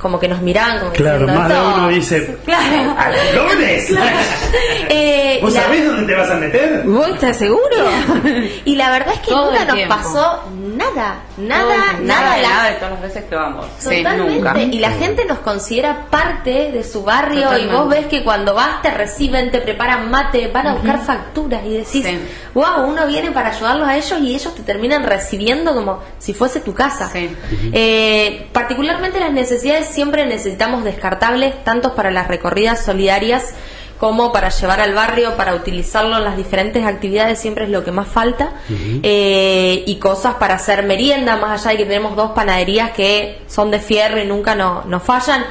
como 0.00 0.18
que 0.18 0.28
nos 0.28 0.40
miraban 0.40 0.78
como 0.80 0.92
Claro, 0.92 1.26
diciendo, 1.26 1.40
más 1.40 1.48
de 1.48 1.54
"Esto- 1.54 1.74
uno 1.76 1.88
dice, 1.88 2.38
Claro. 2.44 2.94
¡Ladrones! 3.36 3.90
Eh, 4.88 5.38
¿Vos 5.42 5.52
la- 5.52 5.62
sabés 5.62 5.86
dónde 5.86 6.06
te 6.12 6.14
vas 6.18 6.30
a 6.30 6.34
meter? 6.34 6.82
¿Vos 6.84 7.08
estás 7.08 7.36
seguro? 7.36 7.76
y 8.64 8.74
la 8.76 8.90
verdad 8.90 9.14
es 9.14 9.20
que 9.20 9.30
Todo 9.30 9.50
nunca 9.52 9.64
nos 9.66 9.80
pasó 9.88 10.44
nada, 10.76 11.20
nada, 11.40 11.64
Nada, 11.74 11.98
nada, 12.02 12.36
de 12.36 12.42
la- 12.42 12.48
nada 12.48 12.68
de 12.70 12.74
todas 12.76 12.90
las 12.92 13.02
veces 13.02 13.24
que 13.24 13.34
vamos. 13.34 13.66
Totalmente. 13.78 14.16
Nunca. 14.34 14.58
Y 14.62 14.78
la 14.78 14.90
gente 14.92 15.24
nos 15.24 15.38
considera 15.38 16.06
parte 16.10 16.70
de 16.72 16.84
su 16.84 17.02
barrio 17.02 17.42
Totalmente. 17.42 17.74
y 17.74 17.76
vos 17.76 17.88
ves 17.88 18.06
que 18.06 18.22
cuando 18.24 18.54
vas 18.54 18.82
te 18.82 18.90
reciben, 18.90 19.50
te 19.50 19.60
preparan 19.60 20.10
mate, 20.10 20.48
van 20.48 20.66
a 20.68 20.72
buscar 20.74 21.00
facturas 21.04 21.62
y 21.64 21.70
decís, 21.78 22.04
Sí. 22.06 22.20
wow, 22.54 22.84
uno 22.86 23.06
viene 23.06 23.30
para 23.30 23.50
ayudarlos 23.50 23.88
a 23.88 23.96
ellos 23.96 24.20
y 24.20 24.34
ellos 24.34 24.54
te 24.54 24.62
terminan 24.62 25.04
recibiendo 25.04 25.74
como 25.74 26.00
si 26.18 26.34
fuese 26.34 26.60
tu 26.60 26.74
casa. 26.74 27.08
Sí. 27.12 27.34
Eh, 27.72 28.48
particularmente 28.52 29.20
las 29.20 29.32
necesidades 29.32 29.86
siempre 29.86 30.26
necesitamos 30.26 30.84
descartables, 30.84 31.64
tanto 31.64 31.94
para 31.94 32.10
las 32.10 32.28
recorridas 32.28 32.84
solidarias 32.84 33.54
como 34.00 34.32
para 34.32 34.48
llevar 34.48 34.80
al 34.80 34.94
barrio, 34.94 35.36
para 35.36 35.54
utilizarlo 35.54 36.16
en 36.16 36.24
las 36.24 36.36
diferentes 36.36 36.84
actividades, 36.86 37.38
siempre 37.38 37.64
es 37.66 37.70
lo 37.70 37.84
que 37.84 37.92
más 37.92 38.08
falta. 38.08 38.54
Eh, 39.02 39.84
y 39.86 39.96
cosas 39.96 40.34
para 40.36 40.54
hacer 40.54 40.82
merienda, 40.84 41.36
más 41.36 41.60
allá 41.60 41.72
de 41.72 41.76
que 41.76 41.84
tenemos 41.84 42.16
dos 42.16 42.30
panaderías 42.32 42.92
que 42.92 43.42
son 43.46 43.70
de 43.70 43.78
fierro 43.78 44.18
y 44.18 44.24
nunca 44.26 44.54
no- 44.54 44.82
nos 44.86 45.02
fallan. 45.02 45.44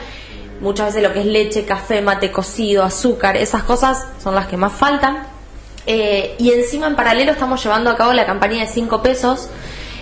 Muchas 0.61 0.87
veces 0.87 1.03
lo 1.03 1.13
que 1.13 1.19
es 1.21 1.25
leche, 1.27 1.63
café, 1.63 2.01
mate 2.01 2.31
cocido, 2.31 2.83
azúcar, 2.83 3.37
esas 3.37 3.63
cosas 3.63 4.07
son 4.21 4.33
las 4.35 4.47
que 4.47 4.57
más 4.57 4.73
faltan. 4.73 5.27
Eh, 5.85 6.35
y 6.39 6.51
encima 6.51 6.87
en 6.87 6.95
paralelo 6.95 7.31
estamos 7.31 7.63
llevando 7.63 7.89
a 7.89 7.95
cabo 7.95 8.13
la 8.13 8.25
campaña 8.25 8.61
de 8.61 8.67
5 8.67 9.01
pesos. 9.01 9.47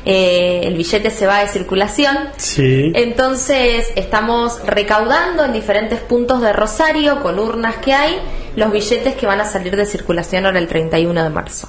Eh, 0.10 0.62
el 0.64 0.76
billete 0.76 1.12
se 1.12 1.28
va 1.28 1.40
de 1.40 1.50
circulación. 1.50 2.18
Sí. 2.38 2.94
Entonces 2.96 3.92
estamos 3.98 4.66
recaudando 4.66 5.44
en 5.44 5.52
diferentes 5.52 6.00
puntos 6.00 6.42
de 6.42 6.54
Rosario, 6.54 7.22
con 7.22 7.40
urnas 7.40 7.76
que 7.78 7.94
hay, 7.94 8.18
los 8.56 8.72
billetes 8.72 9.16
que 9.16 9.26
van 9.26 9.42
a 9.42 9.46
salir 9.46 9.76
de 9.76 9.86
circulación 9.86 10.46
ahora 10.46 10.60
el 10.60 10.68
31 10.70 11.22
de 11.24 11.30
marzo. 11.30 11.68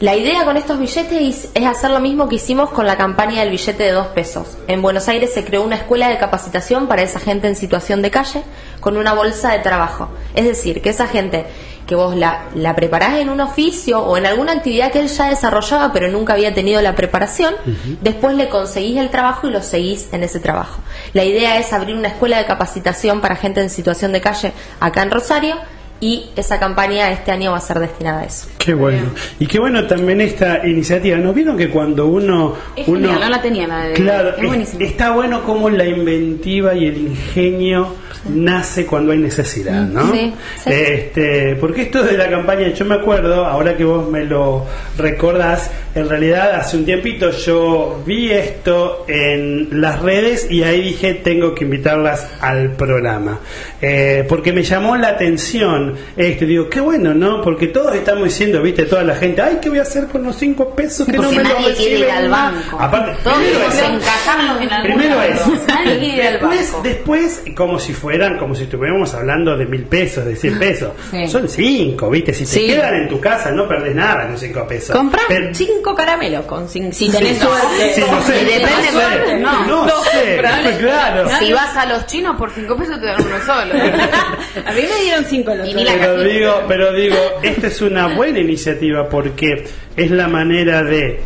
La 0.00 0.14
idea 0.16 0.44
con 0.44 0.58
estos 0.58 0.78
billetes 0.78 1.12
es- 1.12 1.48
es 1.54 1.64
hacer 1.66 1.90
lo 1.90 1.98
mismo 2.00 2.28
que 2.28 2.36
hicimos 2.36 2.68
con 2.70 2.86
la 2.86 2.98
campaña 2.98 3.40
del 3.40 3.50
billete 3.50 3.82
de 3.84 3.92
dos 3.92 4.08
pesos. 4.08 4.58
En 4.68 4.82
Buenos 4.82 5.08
Aires 5.08 5.32
se 5.32 5.42
creó 5.44 5.62
una 5.62 5.76
escuela 5.76 6.08
de 6.10 6.18
capacitación 6.18 6.88
para 6.88 7.00
esa 7.02 7.18
gente 7.20 7.48
en 7.48 7.56
situación 7.56 8.02
de 8.02 8.10
calle 8.10 8.42
con 8.80 8.98
una 8.98 9.14
bolsa 9.14 9.50
de 9.52 9.60
trabajo. 9.60 10.10
Es 10.34 10.44
decir, 10.44 10.82
que 10.82 10.90
esa 10.90 11.06
gente 11.08 11.46
que 11.88 11.94
vos 11.96 12.14
la, 12.14 12.44
la 12.54 12.76
preparás 12.76 13.14
en 13.18 13.30
un 13.30 13.40
oficio 13.40 14.00
o 14.00 14.16
en 14.16 14.26
alguna 14.26 14.52
actividad 14.52 14.92
que 14.92 15.00
él 15.00 15.08
ya 15.08 15.30
desarrollaba 15.30 15.92
pero 15.92 16.08
nunca 16.08 16.34
había 16.34 16.52
tenido 16.54 16.80
la 16.82 16.94
preparación, 16.94 17.54
después 18.02 18.36
le 18.36 18.48
conseguís 18.48 18.98
el 18.98 19.08
trabajo 19.08 19.48
y 19.48 19.50
lo 19.50 19.62
seguís 19.62 20.08
en 20.12 20.22
ese 20.22 20.38
trabajo. 20.38 20.80
La 21.14 21.24
idea 21.24 21.58
es 21.58 21.72
abrir 21.72 21.96
una 21.96 22.08
escuela 22.08 22.38
de 22.38 22.44
capacitación 22.44 23.20
para 23.22 23.34
gente 23.36 23.60
en 23.62 23.70
situación 23.70 24.12
de 24.12 24.20
calle 24.20 24.52
acá 24.78 25.02
en 25.02 25.10
Rosario 25.10 25.56
y 26.00 26.26
esa 26.36 26.60
campaña 26.60 27.10
este 27.10 27.32
año 27.32 27.50
va 27.52 27.56
a 27.56 27.60
ser 27.60 27.80
destinada 27.80 28.20
a 28.20 28.24
eso. 28.24 28.46
Qué 28.58 28.72
bueno. 28.74 29.10
Y 29.40 29.46
qué 29.46 29.58
bueno 29.58 29.84
también 29.88 30.20
esta 30.20 30.64
iniciativa. 30.64 31.16
¿No 31.16 31.32
vieron 31.32 31.56
que 31.56 31.70
cuando 31.70 32.06
uno... 32.06 32.54
Es 32.76 32.86
uno 32.86 33.00
genial, 33.08 33.20
no 33.20 33.28
la 33.30 33.42
tenía 33.42 33.66
la 33.66 33.84
de- 33.86 33.94
Claro, 33.94 34.52
es 34.52 34.74
está 34.78 35.10
bueno 35.10 35.42
como 35.42 35.68
la 35.70 35.84
inventiva 35.86 36.74
y 36.74 36.86
el 36.86 36.98
ingenio 36.98 37.94
nace 38.28 38.86
cuando 38.86 39.12
hay 39.12 39.18
necesidad, 39.18 39.82
¿no? 39.82 40.12
Sí, 40.12 40.32
sí. 40.62 40.70
Este, 40.70 41.56
porque 41.56 41.82
esto 41.82 42.02
de 42.02 42.16
la 42.16 42.28
campaña, 42.28 42.68
yo 42.68 42.84
me 42.84 42.96
acuerdo, 42.96 43.44
ahora 43.46 43.76
que 43.76 43.84
vos 43.84 44.08
me 44.10 44.24
lo 44.24 44.66
recordás, 44.96 45.70
en 45.94 46.08
realidad 46.08 46.52
hace 46.54 46.76
un 46.76 46.84
tiempito 46.84 47.30
yo 47.30 48.02
vi 48.06 48.30
esto 48.30 49.04
en 49.08 49.80
las 49.80 50.00
redes 50.02 50.50
y 50.50 50.62
ahí 50.62 50.80
dije 50.80 51.14
tengo 51.14 51.54
que 51.54 51.64
invitarlas 51.64 52.28
al 52.40 52.72
programa. 52.72 53.40
Eh, 53.80 54.24
porque 54.28 54.52
me 54.52 54.62
llamó 54.62 54.96
la 54.96 55.08
atención 55.08 55.94
esto, 56.16 56.44
y 56.44 56.48
digo, 56.48 56.68
qué 56.68 56.80
bueno, 56.80 57.14
¿no? 57.14 57.42
Porque 57.42 57.68
todos 57.68 57.94
estamos 57.94 58.24
diciendo, 58.24 58.60
viste, 58.62 58.84
toda 58.84 59.02
la 59.04 59.14
gente, 59.14 59.42
ay, 59.42 59.58
¿qué 59.62 59.68
voy 59.68 59.78
a 59.78 59.82
hacer 59.82 60.06
con 60.06 60.22
los 60.24 60.36
cinco 60.36 60.74
pesos 60.74 61.06
que 61.06 61.12
no 61.16 61.22
porque 61.24 61.36
me 61.38 61.42
los 61.44 61.52
nadie 61.52 61.74
quiere 61.74 61.98
ir 62.00 62.10
al 62.10 62.28
más?" 62.28 62.54
banco. 62.54 62.78
Aparte, 62.80 63.12
Todos 63.22 63.36
primero 63.38 63.94
encajarnos 63.94 64.60
en 64.62 64.68
Primero 64.82 65.22
eso. 65.22 65.52
Nadie 65.68 65.98
quiere 65.98 66.16
ir 66.16 66.22
al 66.22 66.32
Después, 66.32 66.72
banco. 66.72 66.82
después, 66.82 67.42
como 67.56 67.78
si 67.78 67.92
fueran, 68.08 68.38
como 68.38 68.54
si 68.54 68.62
estuviéramos 68.62 69.12
hablando 69.12 69.54
de 69.54 69.66
mil 69.66 69.82
pesos, 69.82 70.24
de 70.24 70.34
cien 70.34 70.58
pesos. 70.58 70.92
Sí. 71.10 71.28
Son 71.28 71.46
cinco, 71.46 72.08
¿viste? 72.08 72.32
Si 72.32 72.44
te 72.44 72.50
Sí. 72.50 72.66
quedan 72.68 72.94
en 73.02 73.08
tu 73.08 73.20
casa, 73.20 73.50
no 73.50 73.68
perdés 73.68 73.94
nada 73.94 74.26
con 74.26 74.38
cinco 74.38 74.66
pesos. 74.66 74.96
Comprás 74.96 75.24
Pero- 75.28 75.54
cinco 75.54 75.94
caramelos 75.94 76.46
con 76.46 76.66
cin- 76.66 76.90
si 76.90 77.10
tenés 77.10 77.36
Sí, 77.36 77.44
suerte. 77.44 77.92
sí, 77.94 78.02
no 78.10 78.22
sé, 78.22 78.32
depende 78.32 78.70
no 78.70 78.82
sé, 78.82 78.90
suerte, 78.92 79.34
no. 79.40 79.66
no, 79.66 79.86
No, 79.86 80.02
sé, 80.04 80.40
pero- 80.40 80.78
claro. 80.78 81.28
Si 81.38 81.52
vas 81.52 81.76
a 81.76 81.84
los 81.84 82.06
chinos 82.06 82.34
por 82.38 82.50
5 82.50 82.76
pesos 82.76 82.98
te 82.98 83.06
dan 83.06 83.20
uno 83.22 83.36
solo. 83.44 83.74
A 84.66 84.72
mí 84.72 84.80
me 84.90 85.02
dieron 85.02 85.24
cinco 85.26 85.54
la 85.54 85.64
Pero 85.64 86.22
digo, 86.22 86.62
pero 86.66 86.92
digo, 86.94 87.16
esta 87.42 87.66
es 87.66 87.82
una 87.82 88.06
buena 88.16 88.38
iniciativa 88.38 89.06
porque 89.08 89.66
es 89.96 90.10
la 90.10 90.28
manera 90.28 90.82
de 90.82 91.20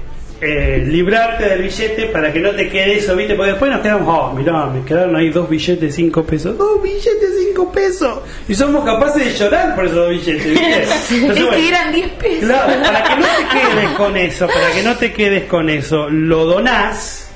eh, 0.44 0.84
librarte 0.84 1.44
del 1.48 1.62
billete 1.62 2.06
para 2.06 2.32
que 2.32 2.40
no 2.40 2.50
te 2.50 2.68
quede 2.68 2.98
eso, 2.98 3.14
¿viste? 3.14 3.36
Porque 3.36 3.52
después 3.52 3.70
nos 3.70 3.80
quedamos, 3.80 4.08
oh, 4.08 4.34
mirá, 4.34 4.66
me 4.66 4.84
quedaron 4.84 5.14
ahí 5.14 5.30
dos 5.30 5.48
billetes 5.48 5.80
de 5.80 5.92
cinco 5.92 6.24
pesos. 6.24 6.58
¡Dos 6.58 6.82
billetes 6.82 7.20
de 7.20 7.44
cinco 7.46 7.70
pesos! 7.70 8.18
Y 8.48 8.54
somos 8.56 8.84
capaces 8.84 9.24
de 9.24 9.32
llorar 9.34 9.76
por 9.76 9.84
esos 9.84 9.96
dos 9.96 10.10
billetes, 10.10 10.50
¿viste? 10.50 10.82
Es 10.82 11.12
Entonces, 11.12 11.44
bueno, 11.44 11.50
que 11.56 11.68
eran 11.68 11.92
10 11.92 12.10
pesos. 12.12 12.48
Claro, 12.48 12.82
para 12.82 13.04
que 13.04 13.16
no 13.16 13.26
te 13.26 13.58
quedes 13.58 13.90
con 13.96 14.16
eso, 14.16 14.46
para 14.48 14.70
que 14.72 14.82
no 14.82 14.96
te 14.96 15.12
quedes 15.12 15.44
con 15.44 15.70
eso, 15.70 16.10
lo 16.10 16.44
donás, 16.44 17.31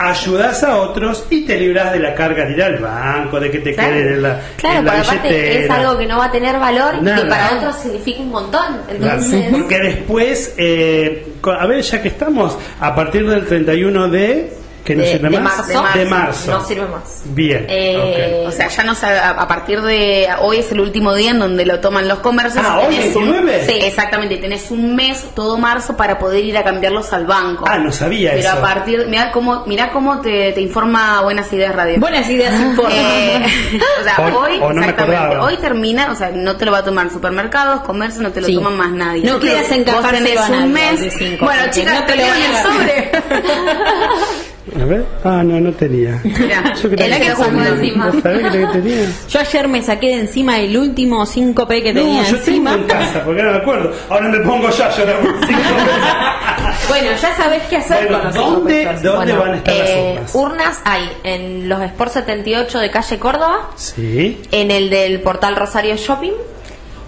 ayudás 0.00 0.64
a 0.64 0.78
otros 0.78 1.26
y 1.28 1.44
te 1.44 1.58
librás 1.58 1.92
de 1.92 1.98
la 1.98 2.14
carga 2.14 2.46
de 2.46 2.52
ir 2.52 2.62
al 2.62 2.78
banco, 2.78 3.38
de 3.38 3.50
que 3.50 3.58
te 3.58 3.74
Claro, 3.74 3.92
quede 3.92 4.14
en 4.14 4.22
la, 4.22 4.40
Claro, 4.56 4.78
en 4.78 4.84
la 4.86 5.00
aparte 5.00 5.64
es 5.64 5.70
algo 5.70 5.98
que 5.98 6.06
no 6.06 6.18
va 6.18 6.24
a 6.24 6.32
tener 6.32 6.58
valor 6.58 6.94
y 7.00 7.04
que 7.04 7.26
para 7.26 7.56
otros 7.56 7.76
significa 7.76 8.20
un 8.20 8.30
montón. 8.30 8.80
Entonces, 8.88 9.48
porque 9.52 9.78
después, 9.78 10.54
eh, 10.56 11.34
a 11.44 11.66
ver, 11.66 11.82
ya 11.82 12.00
que 12.00 12.08
estamos, 12.08 12.56
a 12.80 12.94
partir 12.94 13.28
del 13.28 13.46
31 13.46 14.08
de... 14.08 14.59
que 14.90 14.96
no 14.96 15.02
de, 15.04 15.12
sirve 15.12 15.30
de 15.30 15.40
más? 15.40 15.56
marzo, 15.58 15.84
De 15.98 16.04
marzo. 16.06 16.50
no 16.50 16.64
sirve 16.64 16.86
más. 16.86 17.22
Bien. 17.24 17.66
Eh, 17.68 18.44
O 18.46 18.50
sea, 18.50 18.68
ya 18.68 18.82
no 18.84 18.94
sabe, 18.94 19.18
a 19.18 19.30
a 19.30 19.48
partir 19.48 19.80
de 19.82 20.28
hoy 20.40 20.58
es 20.58 20.70
el 20.72 20.80
último 20.80 21.14
día 21.14 21.30
en 21.30 21.38
donde 21.38 21.64
lo 21.66 21.80
toman 21.80 22.06
los 22.08 22.18
comercios. 22.20 22.64
Ah, 22.66 22.80
¿hoy, 22.80 22.94
tenés 22.96 23.16
un- 23.16 23.30
29? 23.32 23.66
sí, 23.66 23.78
exactamente. 23.82 24.36
Tenés 24.36 24.70
un 24.70 24.94
mes, 24.94 25.24
todo 25.34 25.58
marzo, 25.58 25.96
para 25.96 26.18
poder 26.18 26.44
ir 26.44 26.56
a 26.58 26.64
cambiarlos 26.64 27.12
al 27.12 27.26
banco. 27.26 27.64
Ah, 27.68 27.78
no 27.78 27.90
sabía 27.92 28.30
Pero 28.32 28.48
eso. 28.48 28.58
a 28.58 28.60
partir, 28.60 29.06
mirá 29.08 29.30
cómo, 29.32 29.64
mirá 29.66 29.90
cómo 29.90 30.20
te, 30.20 30.52
te 30.52 30.60
informa 30.60 31.20
Buenas 31.22 31.52
Ideas 31.52 31.74
Radio. 31.74 31.98
Buenas 32.00 32.28
ideas 32.28 32.52
informan. 32.60 32.92
Eh, 32.96 33.46
o 34.00 34.04
sea, 34.04 34.26
O- 34.26 34.40
hoy, 34.40 34.58
o 34.60 34.68
no 34.68 34.74
me 34.74 34.80
exactamente, 34.80 35.16
acordaba. 35.16 35.44
hoy 35.46 35.56
termina, 35.58 36.10
o 36.10 36.14
sea, 36.14 36.30
no 36.34 36.56
te 36.56 36.64
lo 36.64 36.72
va 36.72 36.78
a 36.78 36.84
tomar 36.84 37.10
supermercados, 37.10 37.80
comercio, 37.82 38.22
no 38.22 38.30
te 38.30 38.40
lo 38.40 38.46
Sí. 38.46 38.54
toman 38.54 38.76
más 38.76 38.90
nadie. 38.90 39.22
No 39.24 39.38
quieras 39.38 39.70
a 39.70 40.48
un 40.48 40.72
mes. 40.72 41.00
bueno, 41.40 41.62
chicas, 41.70 41.94
no 42.00 42.06
te 42.06 42.12
te 42.12 42.16
lo 42.18 42.22
van 42.26 42.42
a 42.42 42.62
sobre. 42.62 43.10
A 44.80 44.84
ver. 44.84 45.04
Ah, 45.24 45.42
no, 45.42 45.58
no 45.58 45.72
tenía. 45.72 46.20
Yo. 46.24 46.90
Yo 49.28 49.40
ayer 49.40 49.68
me 49.68 49.82
saqué 49.82 50.08
de 50.08 50.14
encima 50.20 50.58
el 50.60 50.76
último 50.76 51.24
5P 51.24 51.82
que 51.82 51.92
tenía 51.94 52.22
yo 52.24 52.36
encima. 52.36 52.72
tengo 52.72 52.82
en 52.82 52.88
casa, 52.88 53.22
porque 53.24 53.42
no 53.42 53.52
me 53.52 53.56
acuerdo. 53.58 53.92
Ahora 54.08 54.28
me 54.28 54.38
pongo 54.40 54.70
yo 54.70 54.84
a 54.84 54.90
llorar 54.96 55.20
por 55.20 55.46
cinco 55.46 55.60
pesos. 55.62 56.76
Bueno, 56.88 57.10
ya 57.20 57.36
sabés 57.36 57.62
qué 57.70 57.76
hacer 57.76 58.08
Bueno, 58.08 58.18
con 58.18 58.24
los 58.26 58.34
cinco 58.34 58.50
¿dónde. 58.50 58.84
¿dónde 58.84 59.10
Bueno, 59.16 59.38
van 59.40 59.52
a 59.52 59.56
estar 59.56 59.74
eh, 59.74 60.14
las 60.20 60.34
urnas? 60.34 60.36
urnas 60.52 60.80
hay 60.84 61.10
en 61.24 61.68
los 61.68 61.80
Sport 61.82 62.12
78 62.12 62.78
de 62.80 62.90
calle 62.90 63.18
Córdoba, 63.18 63.70
Sí. 63.76 64.40
en 64.50 64.70
el 64.70 64.90
del 64.90 65.20
portal 65.20 65.56
Rosario 65.56 65.96
Shopping. 65.96 66.32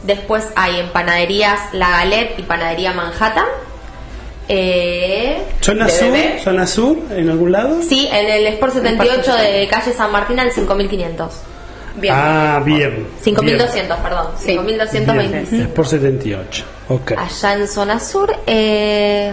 Después 0.04 0.48
hay 0.56 0.80
en 0.80 0.88
panaderías 0.90 1.60
La 1.72 1.90
Galette 1.90 2.38
y 2.38 2.42
panadería 2.42 2.92
Manhattan. 2.92 3.46
Eh, 4.54 5.38
¿Zona 5.62 5.88
sur? 5.88 6.14
¿Zona 6.44 6.66
sur? 6.66 6.98
¿En 7.10 7.30
algún 7.30 7.52
lado? 7.52 7.80
Sí, 7.82 8.06
en 8.12 8.28
el 8.28 8.46
Sport 8.48 8.74
78 8.74 9.34
de 9.34 9.66
calle 9.68 9.92
San 9.94 10.12
Martín 10.12 10.38
al 10.38 10.52
5500. 10.52 11.32
Bien. 11.96 12.14
Ah, 12.14 12.60
bien. 12.62 13.06
5200, 13.22 13.98
perdón. 14.00 14.26
Sí. 14.38 14.48
5225. 14.48 15.50
Bien. 15.50 15.62
Es 15.62 15.68
por 15.68 15.86
78. 15.86 16.64
Ok. 16.90 17.12
Allá 17.16 17.54
en 17.54 17.66
zona 17.66 17.98
sur, 17.98 18.30
eh, 18.46 19.32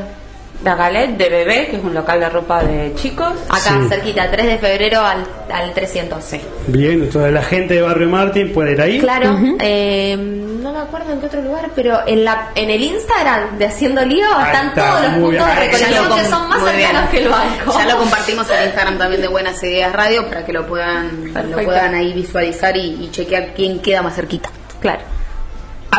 La 0.64 0.76
Galette 0.76 1.18
de 1.18 1.30
Bebé, 1.30 1.68
que 1.70 1.78
es 1.78 1.84
un 1.84 1.94
local 1.94 2.20
de 2.20 2.30
ropa 2.30 2.62
de 2.64 2.94
chicos. 2.96 3.32
acá 3.48 3.60
Sí. 3.82 3.88
cerquita, 3.88 4.30
3 4.30 4.46
de 4.46 4.58
febrero 4.58 5.00
al, 5.02 5.26
al 5.54 5.74
300. 5.74 6.22
Bien, 6.68 7.02
entonces 7.04 7.32
la 7.32 7.42
gente 7.44 7.76
de 7.76 7.82
Barrio 7.82 8.10
Martín 8.10 8.52
puede 8.52 8.74
ir 8.74 8.82
ahí. 8.82 9.00
Claro, 9.00 9.38
eh, 9.62 10.18
no 10.18 10.74
me 10.74 10.80
acuerdo 10.80 11.14
en 11.14 11.22
qué 11.22 11.28
otro 11.28 11.42
lugar, 11.42 11.70
pero 11.76 12.00
en 12.06 12.26
la 12.26 12.50
en 12.56 12.70
el 12.70 12.84
Instagram 12.84 13.58
de 13.58 13.66
Haciendo 13.68 14.04
Lío 14.04 14.26
Ahí 14.36 14.46
están 14.48 14.68
está, 14.68 14.90
todos 14.90 15.02
los 15.04 15.12
puntos 15.14 15.30
bien. 15.32 15.46
de 15.46 15.56
recolección 15.56 16.18
que 16.18 16.26
son 16.26 16.50
más 16.50 16.64
cercanos 16.64 17.10
que 17.10 17.18
el 17.20 17.30
banco. 17.30 17.78
Ya 17.80 17.86
lo 17.86 17.98
compartimos 18.00 18.50
en 18.50 18.64
Instagram 18.66 18.98
también 18.98 19.22
de 19.22 19.28
Buenas 19.30 19.64
Ideas 19.64 19.94
Radio 19.94 20.28
para 20.28 20.46
que 20.46 20.52
lo 20.52 20.68
puedan, 20.68 21.34
lo 21.52 21.64
puedan 21.64 21.96
ahí 21.96 22.12
visualizar 22.12 22.76
y, 22.76 23.06
y 23.06 23.10
chequear 23.12 23.54
quién 23.56 23.80
queda 23.80 24.02
más 24.02 24.14
cerquita. 24.16 24.50
Claro. 24.82 25.02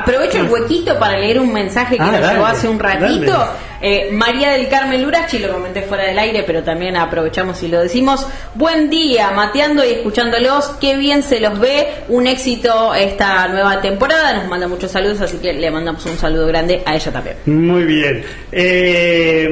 Aprovecho 0.00 0.38
el 0.38 0.48
huequito 0.50 0.98
para 0.98 1.18
leer 1.18 1.38
un 1.38 1.52
mensaje 1.52 1.96
que 1.96 2.02
Ah, 2.02 2.06
nos 2.12 2.20
dale, 2.20 2.32
llegó 2.34 2.46
hace 2.46 2.68
un 2.68 2.78
ratito. 2.78 3.48
Eh, 3.82 4.08
María 4.12 4.50
del 4.50 4.68
Carmen 4.68 5.02
Lurachi, 5.02 5.38
lo 5.38 5.52
comenté 5.54 5.80
fuera 5.82 6.04
del 6.04 6.18
aire, 6.18 6.42
pero 6.46 6.62
también 6.62 6.96
aprovechamos 6.96 7.62
y 7.62 7.68
lo 7.68 7.80
decimos. 7.80 8.26
Buen 8.54 8.90
día, 8.90 9.30
mateando 9.30 9.82
y 9.84 9.88
escuchándolos. 9.92 10.66
Qué 10.80 10.96
bien 10.96 11.22
se 11.22 11.40
los 11.40 11.58
ve. 11.58 11.86
Un 12.08 12.26
éxito 12.26 12.94
esta 12.94 13.48
nueva 13.48 13.80
temporada. 13.80 14.34
Nos 14.34 14.48
manda 14.48 14.68
muchos 14.68 14.90
saludos, 14.90 15.20
así 15.22 15.38
que 15.38 15.54
le 15.54 15.70
mandamos 15.70 16.04
un 16.04 16.18
saludo 16.18 16.46
grande 16.46 16.82
a 16.84 16.94
ella 16.94 17.10
también. 17.10 17.36
Muy 17.46 17.84
bien. 17.84 18.22
Eh, 18.52 19.48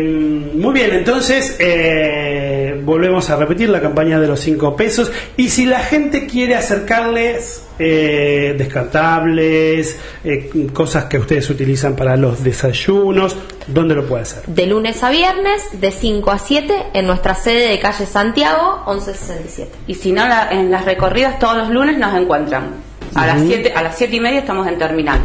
muy 0.55 0.75
bien, 0.75 0.91
entonces 0.93 1.57
eh, 1.59 2.68
volvemos 2.89 3.29
a 3.31 3.37
repetir 3.37 3.69
la 3.69 3.81
campaña 3.81 4.19
de 4.19 4.27
los 4.27 4.41
5 4.41 4.75
pesos. 4.77 5.13
Y 5.37 5.51
si 5.51 5.67
la 5.67 5.81
gente 5.81 6.27
quiere 6.27 6.55
acercarles 6.57 7.65
eh, 7.79 8.55
descartables, 8.59 9.99
eh, 10.25 10.51
cosas 10.73 11.05
que 11.05 11.19
ustedes 11.19 11.49
utilizan 11.51 11.95
para 11.95 12.17
los 12.17 12.43
desayunos, 12.43 13.37
¿dónde 13.67 13.95
lo 13.95 14.07
puede 14.07 14.23
hacer? 14.23 14.43
De 14.47 14.67
lunes 14.67 15.03
a 15.05 15.11
viernes, 15.11 15.63
de 15.81 15.91
5 15.93 16.31
a 16.31 16.39
7, 16.39 16.75
en 16.95 17.07
nuestra 17.07 17.35
sede 17.35 17.69
de 17.69 17.79
calle 17.79 18.07
Santiago, 18.07 18.83
1167. 18.87 19.71
Y 19.87 19.95
si 19.95 20.13
no, 20.13 20.27
la- 20.27 20.49
en 20.51 20.71
las 20.71 20.85
recorridas 20.85 21.39
todos 21.39 21.57
los 21.59 21.71
lunes 21.71 21.99
nos 21.99 22.15
encuentran. 22.21 22.89
A 23.15 23.27
las 23.27 23.41
7 23.43 23.73
a 23.75 23.83
las 23.83 23.97
siete 23.97 24.17
y 24.17 24.21
media 24.21 24.41
estamos 24.41 24.67
en 24.67 24.77
terminal. 24.79 25.19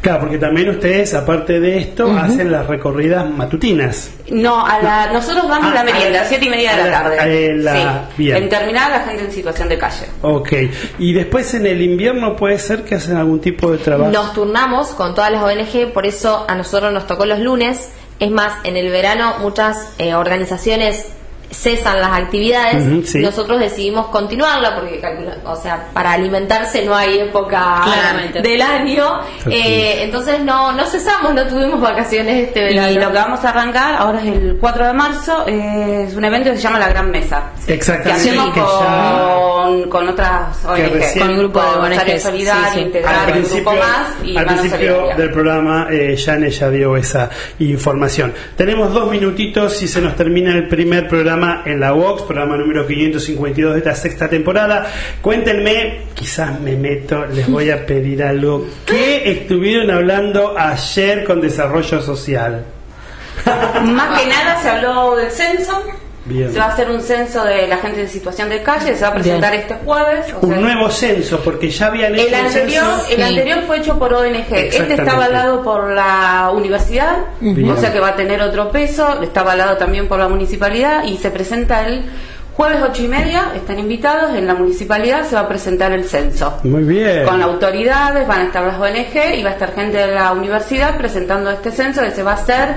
Claro, 0.00 0.20
porque 0.20 0.38
también 0.38 0.68
ustedes, 0.70 1.12
aparte 1.14 1.60
de 1.60 1.78
esto, 1.78 2.10
hacen 2.16 2.50
las 2.50 2.66
recorridas 2.66 3.28
matutinas. 3.28 4.10
No, 4.30 4.64
a 4.66 4.80
la, 4.80 5.12
nosotros 5.12 5.48
damos 5.48 5.70
Ah, 5.72 5.74
la 5.74 5.84
merienda, 5.84 6.08
a 6.08 6.10
la- 6.12 6.18
a 6.18 6.20
las 6.22 6.28
7 6.28 6.44
y 6.46 6.48
media 6.50 6.70
de 6.72 6.76
la 6.78 6.86
la- 6.86 7.02
tarde. 7.02 7.54
la- 7.56 7.72
Sí. 8.08 8.14
bien. 8.22 8.36
En 8.36 8.48
terminal 8.48 8.90
la 8.92 9.00
gente 9.00 9.24
en 9.24 9.32
situación 9.32 9.68
de 9.68 9.78
calle. 9.78 10.06
Ok. 10.22 10.52
Y 10.98 11.12
después 11.12 11.52
en 11.54 11.66
el 11.66 11.82
invierno 11.82 12.34
puede 12.36 12.58
ser 12.58 12.84
que 12.84 12.94
hacen 12.96 13.16
algún 13.16 13.40
tipo 13.40 13.70
de 13.70 13.78
trabajo. 13.78 14.10
Nos 14.10 14.32
turnamos 14.32 14.88
con 14.88 15.14
todas 15.14 15.30
las 15.30 15.42
ONG, 15.42 15.92
por 15.92 16.06
eso 16.06 16.44
a 16.48 16.54
nosotros 16.54 16.92
nos 16.92 17.06
tocó 17.06 17.26
los 17.26 17.38
lunes. 17.40 17.90
Es 18.18 18.30
más, 18.30 18.52
en 18.64 18.76
el 18.76 18.90
verano 18.90 19.36
muchas 19.40 19.94
eh, 19.98 20.14
organizaciones 20.14 21.06
cesan 21.50 22.00
las 22.00 22.12
actividades. 22.12 23.08
Sí. 23.08 23.18
Nosotros 23.18 23.58
decidimos 23.58 24.06
continuarla 24.06 24.76
porque, 24.76 25.00
calcula- 25.00 25.36
o 25.44 25.56
sea, 25.56 25.88
para 25.92 26.12
alimentarse 26.12 26.84
no 26.84 26.94
hay 26.94 27.18
época 27.18 27.80
Claramente. 27.84 28.40
del 28.42 28.62
año. 28.62 29.20
Eh, 29.50 30.02
entonces 30.04 30.40
no, 30.40 30.72
no 30.72 30.84
cesamos, 30.86 31.34
no 31.34 31.46
tuvimos 31.46 31.80
vacaciones 31.80 32.48
este 32.48 32.70
Y 32.72 32.74
verano. 32.76 33.00
lo 33.00 33.12
que 33.12 33.18
vamos 33.18 33.44
a 33.44 33.48
arrancar 33.50 33.94
ahora 33.96 34.20
es 34.20 34.26
el 34.26 34.56
4 34.60 34.86
de 34.86 34.92
marzo, 34.92 35.44
eh, 35.46 36.04
es 36.08 36.14
un 36.14 36.24
evento 36.24 36.50
que 36.50 36.56
se 36.56 36.62
llama 36.62 36.78
La 36.78 36.88
Gran 36.88 37.10
Mesa. 37.10 37.42
Exactamente, 37.66 38.08
Que 38.22 38.30
hacemos 38.30 38.54
que 38.54 38.60
ya- 38.60 39.26
con, 39.64 39.90
con 39.90 40.08
otras 40.08 40.64
ONG. 40.64 41.18
Con 41.18 41.30
un 41.30 41.38
grupo 41.38 41.60
de 41.60 41.88
Rosario 41.90 42.20
Solidaria, 42.20 42.72
sí, 42.74 42.90
sí. 42.92 42.98
Al 43.04 43.26
un 43.26 43.32
principio, 43.32 43.70
grupo 43.72 43.76
más 43.86 44.06
y 44.24 44.36
al 44.36 44.46
principio 44.46 44.78
Solidaria. 44.78 45.14
del 45.16 45.30
programa, 45.32 45.86
eh, 45.90 46.16
Jane 46.16 46.50
ya 46.50 46.70
dio 46.70 46.96
esa 46.96 47.28
información. 47.58 48.32
Tenemos 48.56 48.92
dos 48.92 49.10
minutitos 49.10 49.82
y 49.82 49.88
se 49.88 50.00
nos 50.00 50.14
termina 50.16 50.52
el 50.52 50.68
primer 50.68 51.08
programa 51.08 51.39
en 51.64 51.80
la 51.80 51.92
Vox, 51.92 52.22
programa 52.22 52.56
número 52.56 52.86
552 52.86 53.72
de 53.72 53.78
esta 53.78 53.94
sexta 53.94 54.28
temporada. 54.28 54.90
Cuéntenme, 55.22 56.02
quizás 56.14 56.60
me 56.60 56.76
meto, 56.76 57.26
les 57.26 57.48
voy 57.48 57.70
a 57.70 57.86
pedir 57.86 58.22
algo. 58.22 58.66
¿Qué 58.84 59.30
estuvieron 59.30 59.90
hablando 59.90 60.54
ayer 60.58 61.24
con 61.24 61.40
Desarrollo 61.40 62.00
Social? 62.02 62.64
Más 63.46 64.20
que 64.20 64.28
nada 64.28 64.60
se 64.60 64.68
habló 64.68 65.16
del 65.16 65.30
censo. 65.30 65.82
Bien. 66.26 66.52
Se 66.52 66.58
va 66.58 66.66
a 66.66 66.68
hacer 66.68 66.90
un 66.90 67.00
censo 67.00 67.42
de 67.44 67.66
la 67.66 67.78
gente 67.78 68.02
en 68.02 68.08
situación 68.08 68.50
de 68.50 68.62
calle, 68.62 68.94
se 68.94 69.02
va 69.02 69.08
a 69.08 69.14
presentar 69.14 69.54
este 69.54 69.74
jueves. 69.84 70.26
o 70.34 70.40
sea, 70.46 70.48
Un 70.56 70.60
nuevo 70.60 70.90
censo, 70.90 71.40
porque 71.40 71.70
ya 71.70 71.86
habían 71.86 72.14
hecho 72.14 72.26
El 72.28 72.34
un 72.40 72.46
anterior, 72.46 72.84
censo. 72.84 73.14
el 73.14 73.22
anterior 73.22 73.58
fue 73.66 73.78
hecho 73.78 73.98
por 73.98 74.12
ONG. 74.12 74.44
Este 74.52 74.94
está 74.94 75.12
avalado 75.12 75.62
por 75.62 75.90
la 75.90 76.50
universidad, 76.54 77.16
Bien. 77.40 77.70
o 77.70 77.76
sea 77.76 77.92
que 77.92 78.00
va 78.00 78.08
a 78.08 78.16
tener 78.16 78.42
otro 78.42 78.70
peso. 78.70 79.22
Está 79.22 79.40
avalado 79.40 79.76
también 79.78 80.08
por 80.08 80.18
la 80.18 80.28
municipalidad 80.28 81.04
y 81.04 81.16
se 81.16 81.30
presenta 81.30 81.86
el 81.86 82.02
jueves 82.54 82.82
ocho 82.82 83.02
y 83.02 83.08
media. 83.08 83.52
Están 83.56 83.78
invitados 83.78 84.34
en 84.36 84.46
la 84.46 84.54
municipalidad. 84.54 85.24
Se 85.26 85.34
va 85.36 85.40
a 85.42 85.48
presentar 85.48 85.92
el 85.92 86.04
censo. 86.04 86.58
Muy 86.64 86.82
bien. 86.82 87.24
Con 87.24 87.40
autoridades, 87.42 88.28
van 88.28 88.40
a 88.40 88.44
estar 88.44 88.62
las 88.62 88.78
ONG 88.78 89.36
y 89.38 89.42
va 89.42 89.50
a 89.50 89.52
estar 89.54 89.74
gente 89.74 89.96
de 89.96 90.14
la 90.14 90.32
universidad 90.32 90.98
presentando 90.98 91.50
este 91.50 91.70
censo 91.70 92.02
que 92.02 92.10
se 92.10 92.22
va 92.22 92.32
a 92.32 92.34
hacer 92.34 92.74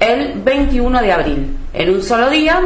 el 0.00 0.34
21 0.42 1.00
de 1.02 1.12
abril, 1.12 1.56
en 1.74 1.90
un 1.90 2.02
solo 2.02 2.30
día. 2.30 2.60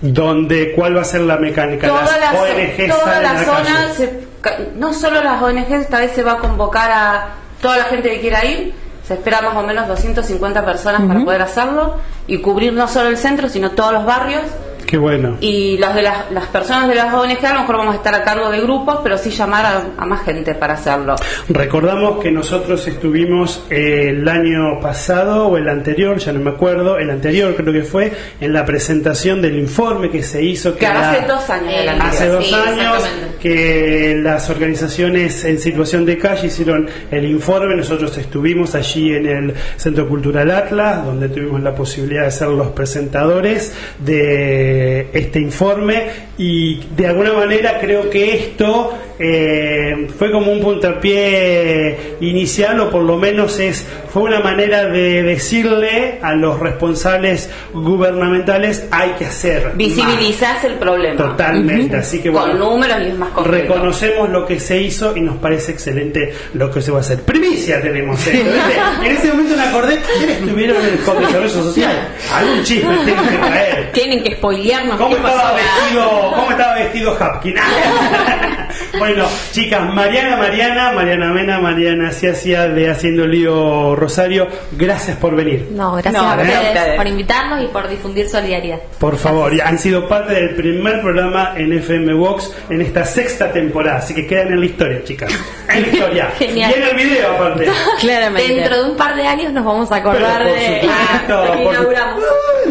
donde 0.00 0.72
cuál 0.74 0.96
va 0.96 1.00
a 1.02 1.04
ser 1.04 1.22
la 1.22 1.36
mecánica 1.38 1.88
Toda 1.88 2.02
las 2.18 2.32
la, 2.34 2.40
ONG 2.42 2.88
toda 2.90 3.20
la 3.22 3.44
zona, 3.44 3.92
se- 3.96 4.26
ca- 4.40 4.58
no 4.76 4.92
solo 4.92 5.22
las 5.22 5.42
ONG, 5.42 5.72
esta 5.72 6.00
vez 6.00 6.12
se 6.12 6.22
va 6.22 6.32
a 6.32 6.38
convocar 6.38 6.90
a 6.90 7.28
toda 7.62 7.78
la 7.78 7.84
gente 7.84 8.10
que 8.10 8.20
quiera 8.20 8.44
ir. 8.44 8.74
Se 9.08 9.14
espera 9.14 9.40
más 9.40 9.54
o 9.56 9.62
menos 9.62 9.86
250 9.88 10.64
personas 10.64 11.02
para 11.06 11.24
poder 11.24 11.40
hacerlo 11.40 11.96
y 12.26 12.38
cubrir 12.38 12.72
no 12.72 12.88
solo 12.88 13.08
el 13.08 13.16
centro, 13.16 13.48
sino 13.48 13.70
todos 13.70 13.92
los 13.92 14.04
barrios. 14.04 14.42
Qué 14.86 14.96
bueno 14.98 15.36
Y 15.40 15.76
las 15.78 15.94
de 15.94 16.02
las, 16.02 16.30
las 16.30 16.46
personas 16.46 16.88
de 16.88 16.94
las 16.94 17.12
ONG 17.12 17.44
a 17.44 17.54
lo 17.54 17.60
mejor 17.60 17.76
vamos 17.78 17.94
a 17.94 17.96
estar 17.98 18.14
a 18.14 18.22
cargo 18.22 18.50
de 18.50 18.60
grupos, 18.60 19.00
pero 19.02 19.18
sí 19.18 19.30
llamar 19.30 19.66
a, 19.66 19.82
a 19.98 20.06
más 20.06 20.24
gente 20.24 20.54
para 20.54 20.74
hacerlo. 20.74 21.16
recordamos 21.48 22.22
que 22.22 22.30
nosotros 22.30 22.86
estuvimos 22.86 23.64
eh, 23.70 24.08
el 24.10 24.28
año 24.28 24.80
pasado 24.80 25.48
o 25.48 25.56
el 25.56 25.68
anterior 25.68 26.18
ya 26.18 26.32
no 26.32 26.40
me 26.40 26.50
acuerdo 26.50 26.98
el 26.98 27.10
anterior 27.10 27.54
creo 27.56 27.72
que 27.72 27.82
fue 27.82 28.12
en 28.40 28.52
la 28.52 28.64
presentación 28.64 29.42
del 29.42 29.58
informe 29.58 30.10
que 30.10 30.22
se 30.22 30.42
hizo 30.42 30.76
que 30.76 30.86
hace 30.86 31.26
dos 31.26 31.48
años 31.50 31.72
Eh, 31.74 31.88
anterior. 31.88 32.06
Hace 32.08 32.28
dos 32.28 32.46
Sí, 32.46 32.54
años 32.54 33.04
que 33.40 34.18
las 34.22 34.48
organizaciones 34.50 35.44
en 35.44 35.58
situación 35.58 36.04
de 36.06 36.16
calle 36.18 36.46
hicieron 36.46 36.88
el 37.10 37.24
informe, 37.24 37.74
nosotros 37.76 38.16
estuvimos 38.18 38.74
allí 38.74 39.12
en 39.14 39.26
el 39.26 39.54
Centro 39.76 40.08
Cultural 40.08 40.50
Atlas, 40.50 41.04
donde 41.04 41.28
tuvimos 41.28 41.60
la 41.62 41.74
posibilidad 41.74 42.24
de 42.24 42.30
ser 42.30 42.48
los 42.48 42.68
presentadores 42.68 43.72
de 43.98 44.75
este 45.12 45.40
informe 45.40 46.08
y 46.38 46.80
de 46.96 47.06
alguna 47.06 47.32
manera 47.32 47.78
creo 47.80 48.10
que 48.10 48.34
esto 48.34 48.92
eh, 49.18 50.08
fue 50.18 50.30
como 50.30 50.52
un 50.52 50.60
puntapié 50.60 52.16
inicial 52.20 52.78
o 52.80 52.90
por 52.90 53.02
lo 53.02 53.16
menos 53.16 53.58
es 53.58 53.86
fue 54.12 54.22
una 54.22 54.40
manera 54.40 54.84
de 54.86 55.22
decirle 55.22 56.18
a 56.22 56.34
los 56.34 56.58
responsables 56.60 57.50
gubernamentales 57.72 58.86
hay 58.90 59.10
que 59.12 59.26
hacer 59.26 59.64
más". 59.68 59.76
Visibilizás 59.76 60.64
el 60.64 60.74
problema. 60.74 61.16
Totalmente, 61.16 61.96
así 61.96 62.20
que 62.20 62.30
Con 62.30 62.42
bueno, 62.50 62.70
números 62.70 62.96
y 63.02 63.08
es 63.08 63.14
más 63.18 63.30
concreto. 63.30 63.74
reconocemos 63.74 64.28
lo 64.30 64.46
que 64.46 64.60
se 64.60 64.80
hizo 64.80 65.16
y 65.16 65.20
nos 65.20 65.36
parece 65.36 65.72
excelente 65.72 66.32
lo 66.54 66.70
que 66.70 66.80
se 66.82 66.90
va 66.90 66.98
a 66.98 67.00
hacer. 67.00 67.22
Primicia 67.22 67.80
tenemos 67.80 68.24
esto, 68.26 68.44
¿viste? 68.44 68.80
En 69.06 69.12
ese 69.16 69.28
momento 69.28 69.56
me 69.56 69.62
acordé 69.62 69.98
que 70.00 70.32
estuvieron 70.32 70.76
en 70.84 70.92
el 70.94 70.98
Con 71.00 71.18
Desarrollo 71.20 71.48
Social. 71.48 72.08
Algún 72.34 72.62
chisme 72.64 72.96
tienen 73.04 73.24
que 73.28 73.36
traer. 73.36 73.92
Tienen 73.92 74.22
que 74.24 74.36
spoilearnos 74.36 74.96
¿Cómo 74.96 75.16
pasó. 75.16 75.28
estaba 75.36 75.52
vestido, 75.54 76.32
cómo 76.34 76.50
estaba 76.50 76.74
vestido 76.76 77.16
Hapkin? 77.18 77.54
bueno, 78.98 79.26
chicas, 79.52 79.92
Mariana, 79.92 80.36
Mariana, 80.36 80.92
Mariana 80.92 81.32
Mena, 81.32 81.58
Mariana 81.58 82.10
Ciacia 82.12 82.68
de 82.68 82.90
Haciendo 82.90 83.26
Lío 83.26 83.94
Rosario, 83.96 84.48
gracias 84.72 85.16
por 85.16 85.34
venir. 85.36 85.68
No, 85.72 85.92
gracias 85.94 86.14
No, 86.14 86.28
a, 86.30 86.36
gracias 86.36 86.56
a 86.58 86.68
ustedes 86.68 86.96
por 86.96 87.06
invitarnos 87.06 87.62
y 87.62 87.66
por 87.66 87.88
difundir 87.88 88.28
solidaridad. 88.28 88.78
Por 88.98 89.16
favor, 89.16 89.52
y 89.54 89.60
han 89.60 89.78
sido 89.78 90.08
parte 90.08 90.34
del 90.34 90.54
primer 90.54 91.00
programa 91.00 91.54
en 91.56 91.72
FM 91.72 92.14
Vox 92.14 92.52
en 92.70 92.80
esta 92.80 93.04
sexta 93.04 93.52
temporada, 93.52 93.98
así 93.98 94.14
que 94.14 94.26
quedan 94.26 94.48
en 94.48 94.60
la 94.60 94.66
historia, 94.66 95.02
chicas. 95.04 95.32
En 95.72 95.82
la 95.82 95.88
historia. 95.88 96.30
Genial. 96.38 96.72
Y 96.74 96.80
en 96.82 96.88
el 96.88 96.96
video, 96.96 97.32
aparte. 97.32 97.66
Claramente. 98.00 98.54
Dentro 98.54 98.82
de 98.84 98.90
un 98.90 98.96
par 98.96 99.14
de 99.16 99.26
años 99.26 99.52
nos 99.52 99.64
vamos 99.64 99.90
a 99.92 99.96
Pero 99.96 100.10
acordar 100.10 100.42
por 100.42 100.52
de 100.52 100.80
supuesto, 100.80 101.46
por 101.46 101.56
su- 101.56 101.62
inauguramos. 101.70 102.24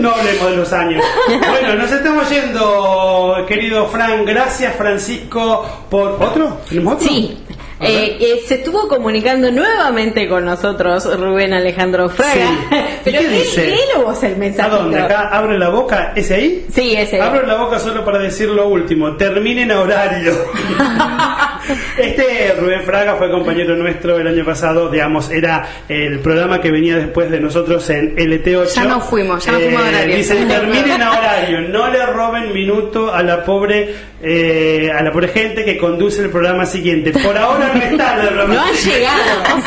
No 0.05 0.11
hablemos 0.13 0.51
de 0.51 0.57
los 0.57 0.71
años. 0.73 1.03
Bueno, 1.49 1.75
nos 1.81 1.91
estamos 1.91 2.29
yendo, 2.29 3.43
querido 3.47 3.87
Fran. 3.87 4.23
Gracias, 4.23 4.75
Francisco, 4.75 5.65
por. 5.89 6.21
¿Otro? 6.21 6.59
¿Tenemos 6.69 6.93
otro? 6.95 7.07
Sí. 7.07 7.37
A. 7.79 7.85
Eh, 7.85 8.17
eh, 8.19 8.41
se 8.47 8.55
estuvo 8.55 8.87
comunicando 8.87 9.51
nuevamente 9.51 10.29
con 10.29 10.45
nosotros 10.45 11.05
Rubén 11.19 11.53
Alejandro 11.53 12.07
Fraga. 12.09 12.33
Sí. 12.69 12.75
¿Y 12.75 12.99
Pero 13.03 13.19
qué 13.19 13.27
dice? 13.29 13.67
léelo 13.67 14.05
vos 14.05 14.21
el 14.23 14.35
¿A 14.35 14.37
mensaje. 14.37 14.69
dónde? 14.69 14.99
¿Acá 14.99 15.29
abre 15.31 15.57
la 15.57 15.69
boca? 15.69 16.13
¿Ese 16.15 16.35
ahí? 16.35 16.65
Sí, 16.71 16.95
ese. 16.95 17.19
Abro 17.19 17.45
la 17.45 17.55
boca 17.55 17.79
solo 17.79 18.05
para 18.05 18.19
decir 18.19 18.49
lo 18.49 18.67
último. 18.67 19.15
Terminen 19.17 19.71
a 19.71 19.81
horario. 19.81 20.33
este 21.97 22.53
Rubén 22.59 22.81
Fraga 22.83 23.15
fue 23.15 23.29
compañero 23.31 23.75
nuestro 23.75 24.19
el 24.19 24.27
año 24.27 24.45
pasado. 24.45 24.89
Digamos, 24.89 25.29
era 25.31 25.67
el 25.87 26.19
programa 26.19 26.61
que 26.61 26.71
venía 26.71 26.97
después 26.97 27.29
de 27.31 27.39
nosotros 27.39 27.89
en 27.89 28.15
LT8. 28.15 28.67
Ya 28.75 28.83
no 28.85 29.01
fuimos, 29.01 29.45
ya 29.45 29.51
no 29.53 29.59
fuimos 29.59 29.81
a 29.81 29.87
horario. 29.87 30.15
Dice, 30.15 30.35
terminen 30.45 31.01
a 31.01 31.11
horario. 31.11 31.61
No 31.61 31.89
le 31.89 32.05
roben 32.05 32.53
minuto 32.53 33.13
a 33.13 33.23
la 33.23 33.43
pobre 33.43 33.93
eh, 34.27 34.91
a 34.91 35.03
la 35.03 35.11
pobre 35.11 35.27
gente 35.27 35.63
que 35.63 35.77
conduce 35.77 36.21
el 36.21 36.31
programa 36.31 36.65
siguiente. 36.65 37.11
Por 37.11 37.37
ahora 37.37 37.71
no 37.73 37.79
está 37.79 38.21
el 38.21 38.27
programa 38.27 38.53
No 38.55 38.61
han 38.61 38.73
llegado. 38.73 39.63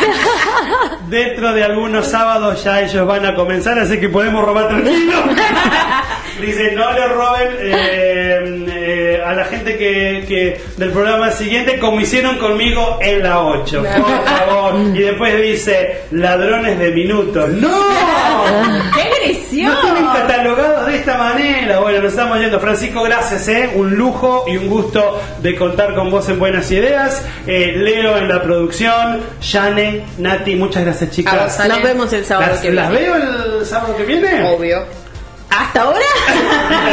Dentro 1.08 1.52
de 1.52 1.62
algunos 1.64 2.06
sábados 2.06 2.64
ya 2.64 2.82
ellos 2.82 3.06
van 3.06 3.24
a 3.24 3.34
comenzar, 3.34 3.78
así 3.78 3.98
que 3.98 4.08
podemos 4.08 4.44
robar 4.44 4.68
tranquilo. 4.68 5.12
Dice, 6.40 6.72
no 6.72 6.92
le 6.92 7.08
roben 7.08 7.48
eh, 7.60 8.27
que, 9.76 10.24
que 10.26 10.60
del 10.76 10.90
programa 10.90 11.30
siguiente 11.30 11.78
como 11.78 12.00
hicieron 12.00 12.38
conmigo 12.38 12.98
en 13.02 13.22
la 13.22 13.42
8, 13.42 13.82
por 13.82 14.24
favor. 14.24 14.74
Y 14.96 15.00
después 15.00 15.42
dice, 15.42 16.02
ladrones 16.12 16.78
de 16.78 16.90
minutos. 16.92 17.48
¡No! 17.50 17.68
¡Qué 18.94 19.02
agresión! 19.02 19.72
No 19.72 19.80
tienen 19.80 20.06
catalogados 20.06 20.86
de 20.86 20.96
esta 20.96 21.18
manera. 21.18 21.80
Bueno, 21.80 22.00
nos 22.02 22.12
estamos 22.12 22.38
yendo. 22.38 22.60
Francisco, 22.60 23.02
gracias, 23.02 23.48
¿eh? 23.48 23.70
Un 23.74 23.94
lujo 23.96 24.44
y 24.46 24.56
un 24.56 24.68
gusto 24.68 25.20
de 25.42 25.54
contar 25.56 25.94
con 25.94 26.10
vos 26.10 26.28
en 26.28 26.38
Buenas 26.38 26.70
Ideas. 26.70 27.22
Eh, 27.46 27.72
Leo 27.76 28.16
en 28.18 28.28
la 28.28 28.42
producción. 28.42 29.20
Yane, 29.42 30.04
Nati, 30.18 30.54
muchas 30.54 30.84
gracias, 30.84 31.10
chicas. 31.10 31.58
Nos 31.68 31.82
vemos 31.82 32.12
el 32.12 32.24
sábado 32.24 32.52
¿Las, 32.52 32.60
que 32.60 32.70
¿Las 32.72 32.90
viene. 32.90 33.04
veo 33.06 33.16
el 33.58 33.66
sábado 33.66 33.96
que 33.96 34.04
viene? 34.04 34.42
Obvio. 34.48 34.84
¿Hasta 35.78 35.90
ahora? 35.90 36.04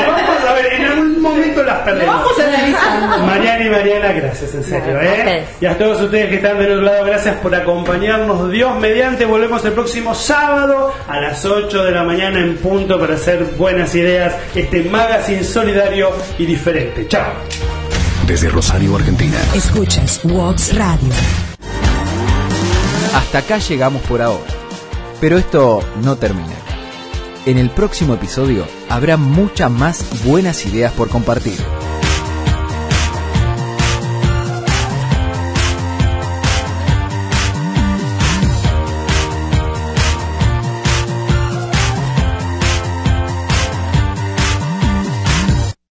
Vamos 0.08 0.44
a 0.48 0.54
ver, 0.54 0.74
en 0.74 0.86
algún 0.86 1.22
momento 1.22 1.64
las 1.64 1.80
perdemos. 1.80 2.16
Vamos 2.16 2.40
analizando. 2.40 3.18
Mariana 3.26 3.66
y 3.66 3.70
Mariana, 3.70 4.12
gracias, 4.12 4.54
en 4.54 4.64
serio. 4.64 5.00
A 5.00 5.04
¿eh? 5.04 5.46
Y 5.60 5.66
a 5.66 5.76
todos 5.76 6.02
ustedes 6.04 6.30
que 6.30 6.36
están 6.36 6.60
del 6.60 6.74
otro 6.74 6.86
lado, 6.86 7.06
gracias 7.06 7.36
por 7.38 7.56
acompañarnos. 7.56 8.52
Dios 8.52 8.80
mediante, 8.80 9.26
volvemos 9.26 9.66
el 9.66 9.74
próximo 9.74 10.14
sábado 10.14 10.94
a 11.08 11.20
las 11.20 11.44
8 11.46 11.84
de 11.84 11.92
la 11.92 12.04
mañana 12.04 12.40
en 12.40 12.58
punto 12.58 13.00
para 13.00 13.16
hacer 13.16 13.44
buenas 13.58 13.96
ideas. 13.96 14.36
Este 14.54 14.84
magazine 14.84 15.44
solidario 15.44 16.12
y 16.38 16.46
diferente. 16.46 17.08
Chao. 17.08 17.34
Desde 18.28 18.50
Rosario, 18.50 18.96
Argentina. 18.96 19.38
Escuchas 19.56 20.22
Vox 20.24 20.76
Radio. 20.78 21.10
Hasta 23.16 23.40
acá 23.40 23.58
llegamos 23.58 24.04
por 24.04 24.22
ahora. 24.22 24.46
Pero 25.20 25.40
esto 25.40 25.82
no 26.04 26.18
termina. 26.18 26.65
En 27.46 27.60
el 27.60 27.70
próximo 27.70 28.16
episodio 28.16 28.66
habrá 28.90 29.18
muchas 29.18 29.70
más 29.70 30.24
buenas 30.26 30.66
ideas 30.66 30.92
por 30.94 31.10
compartir. 31.10 31.60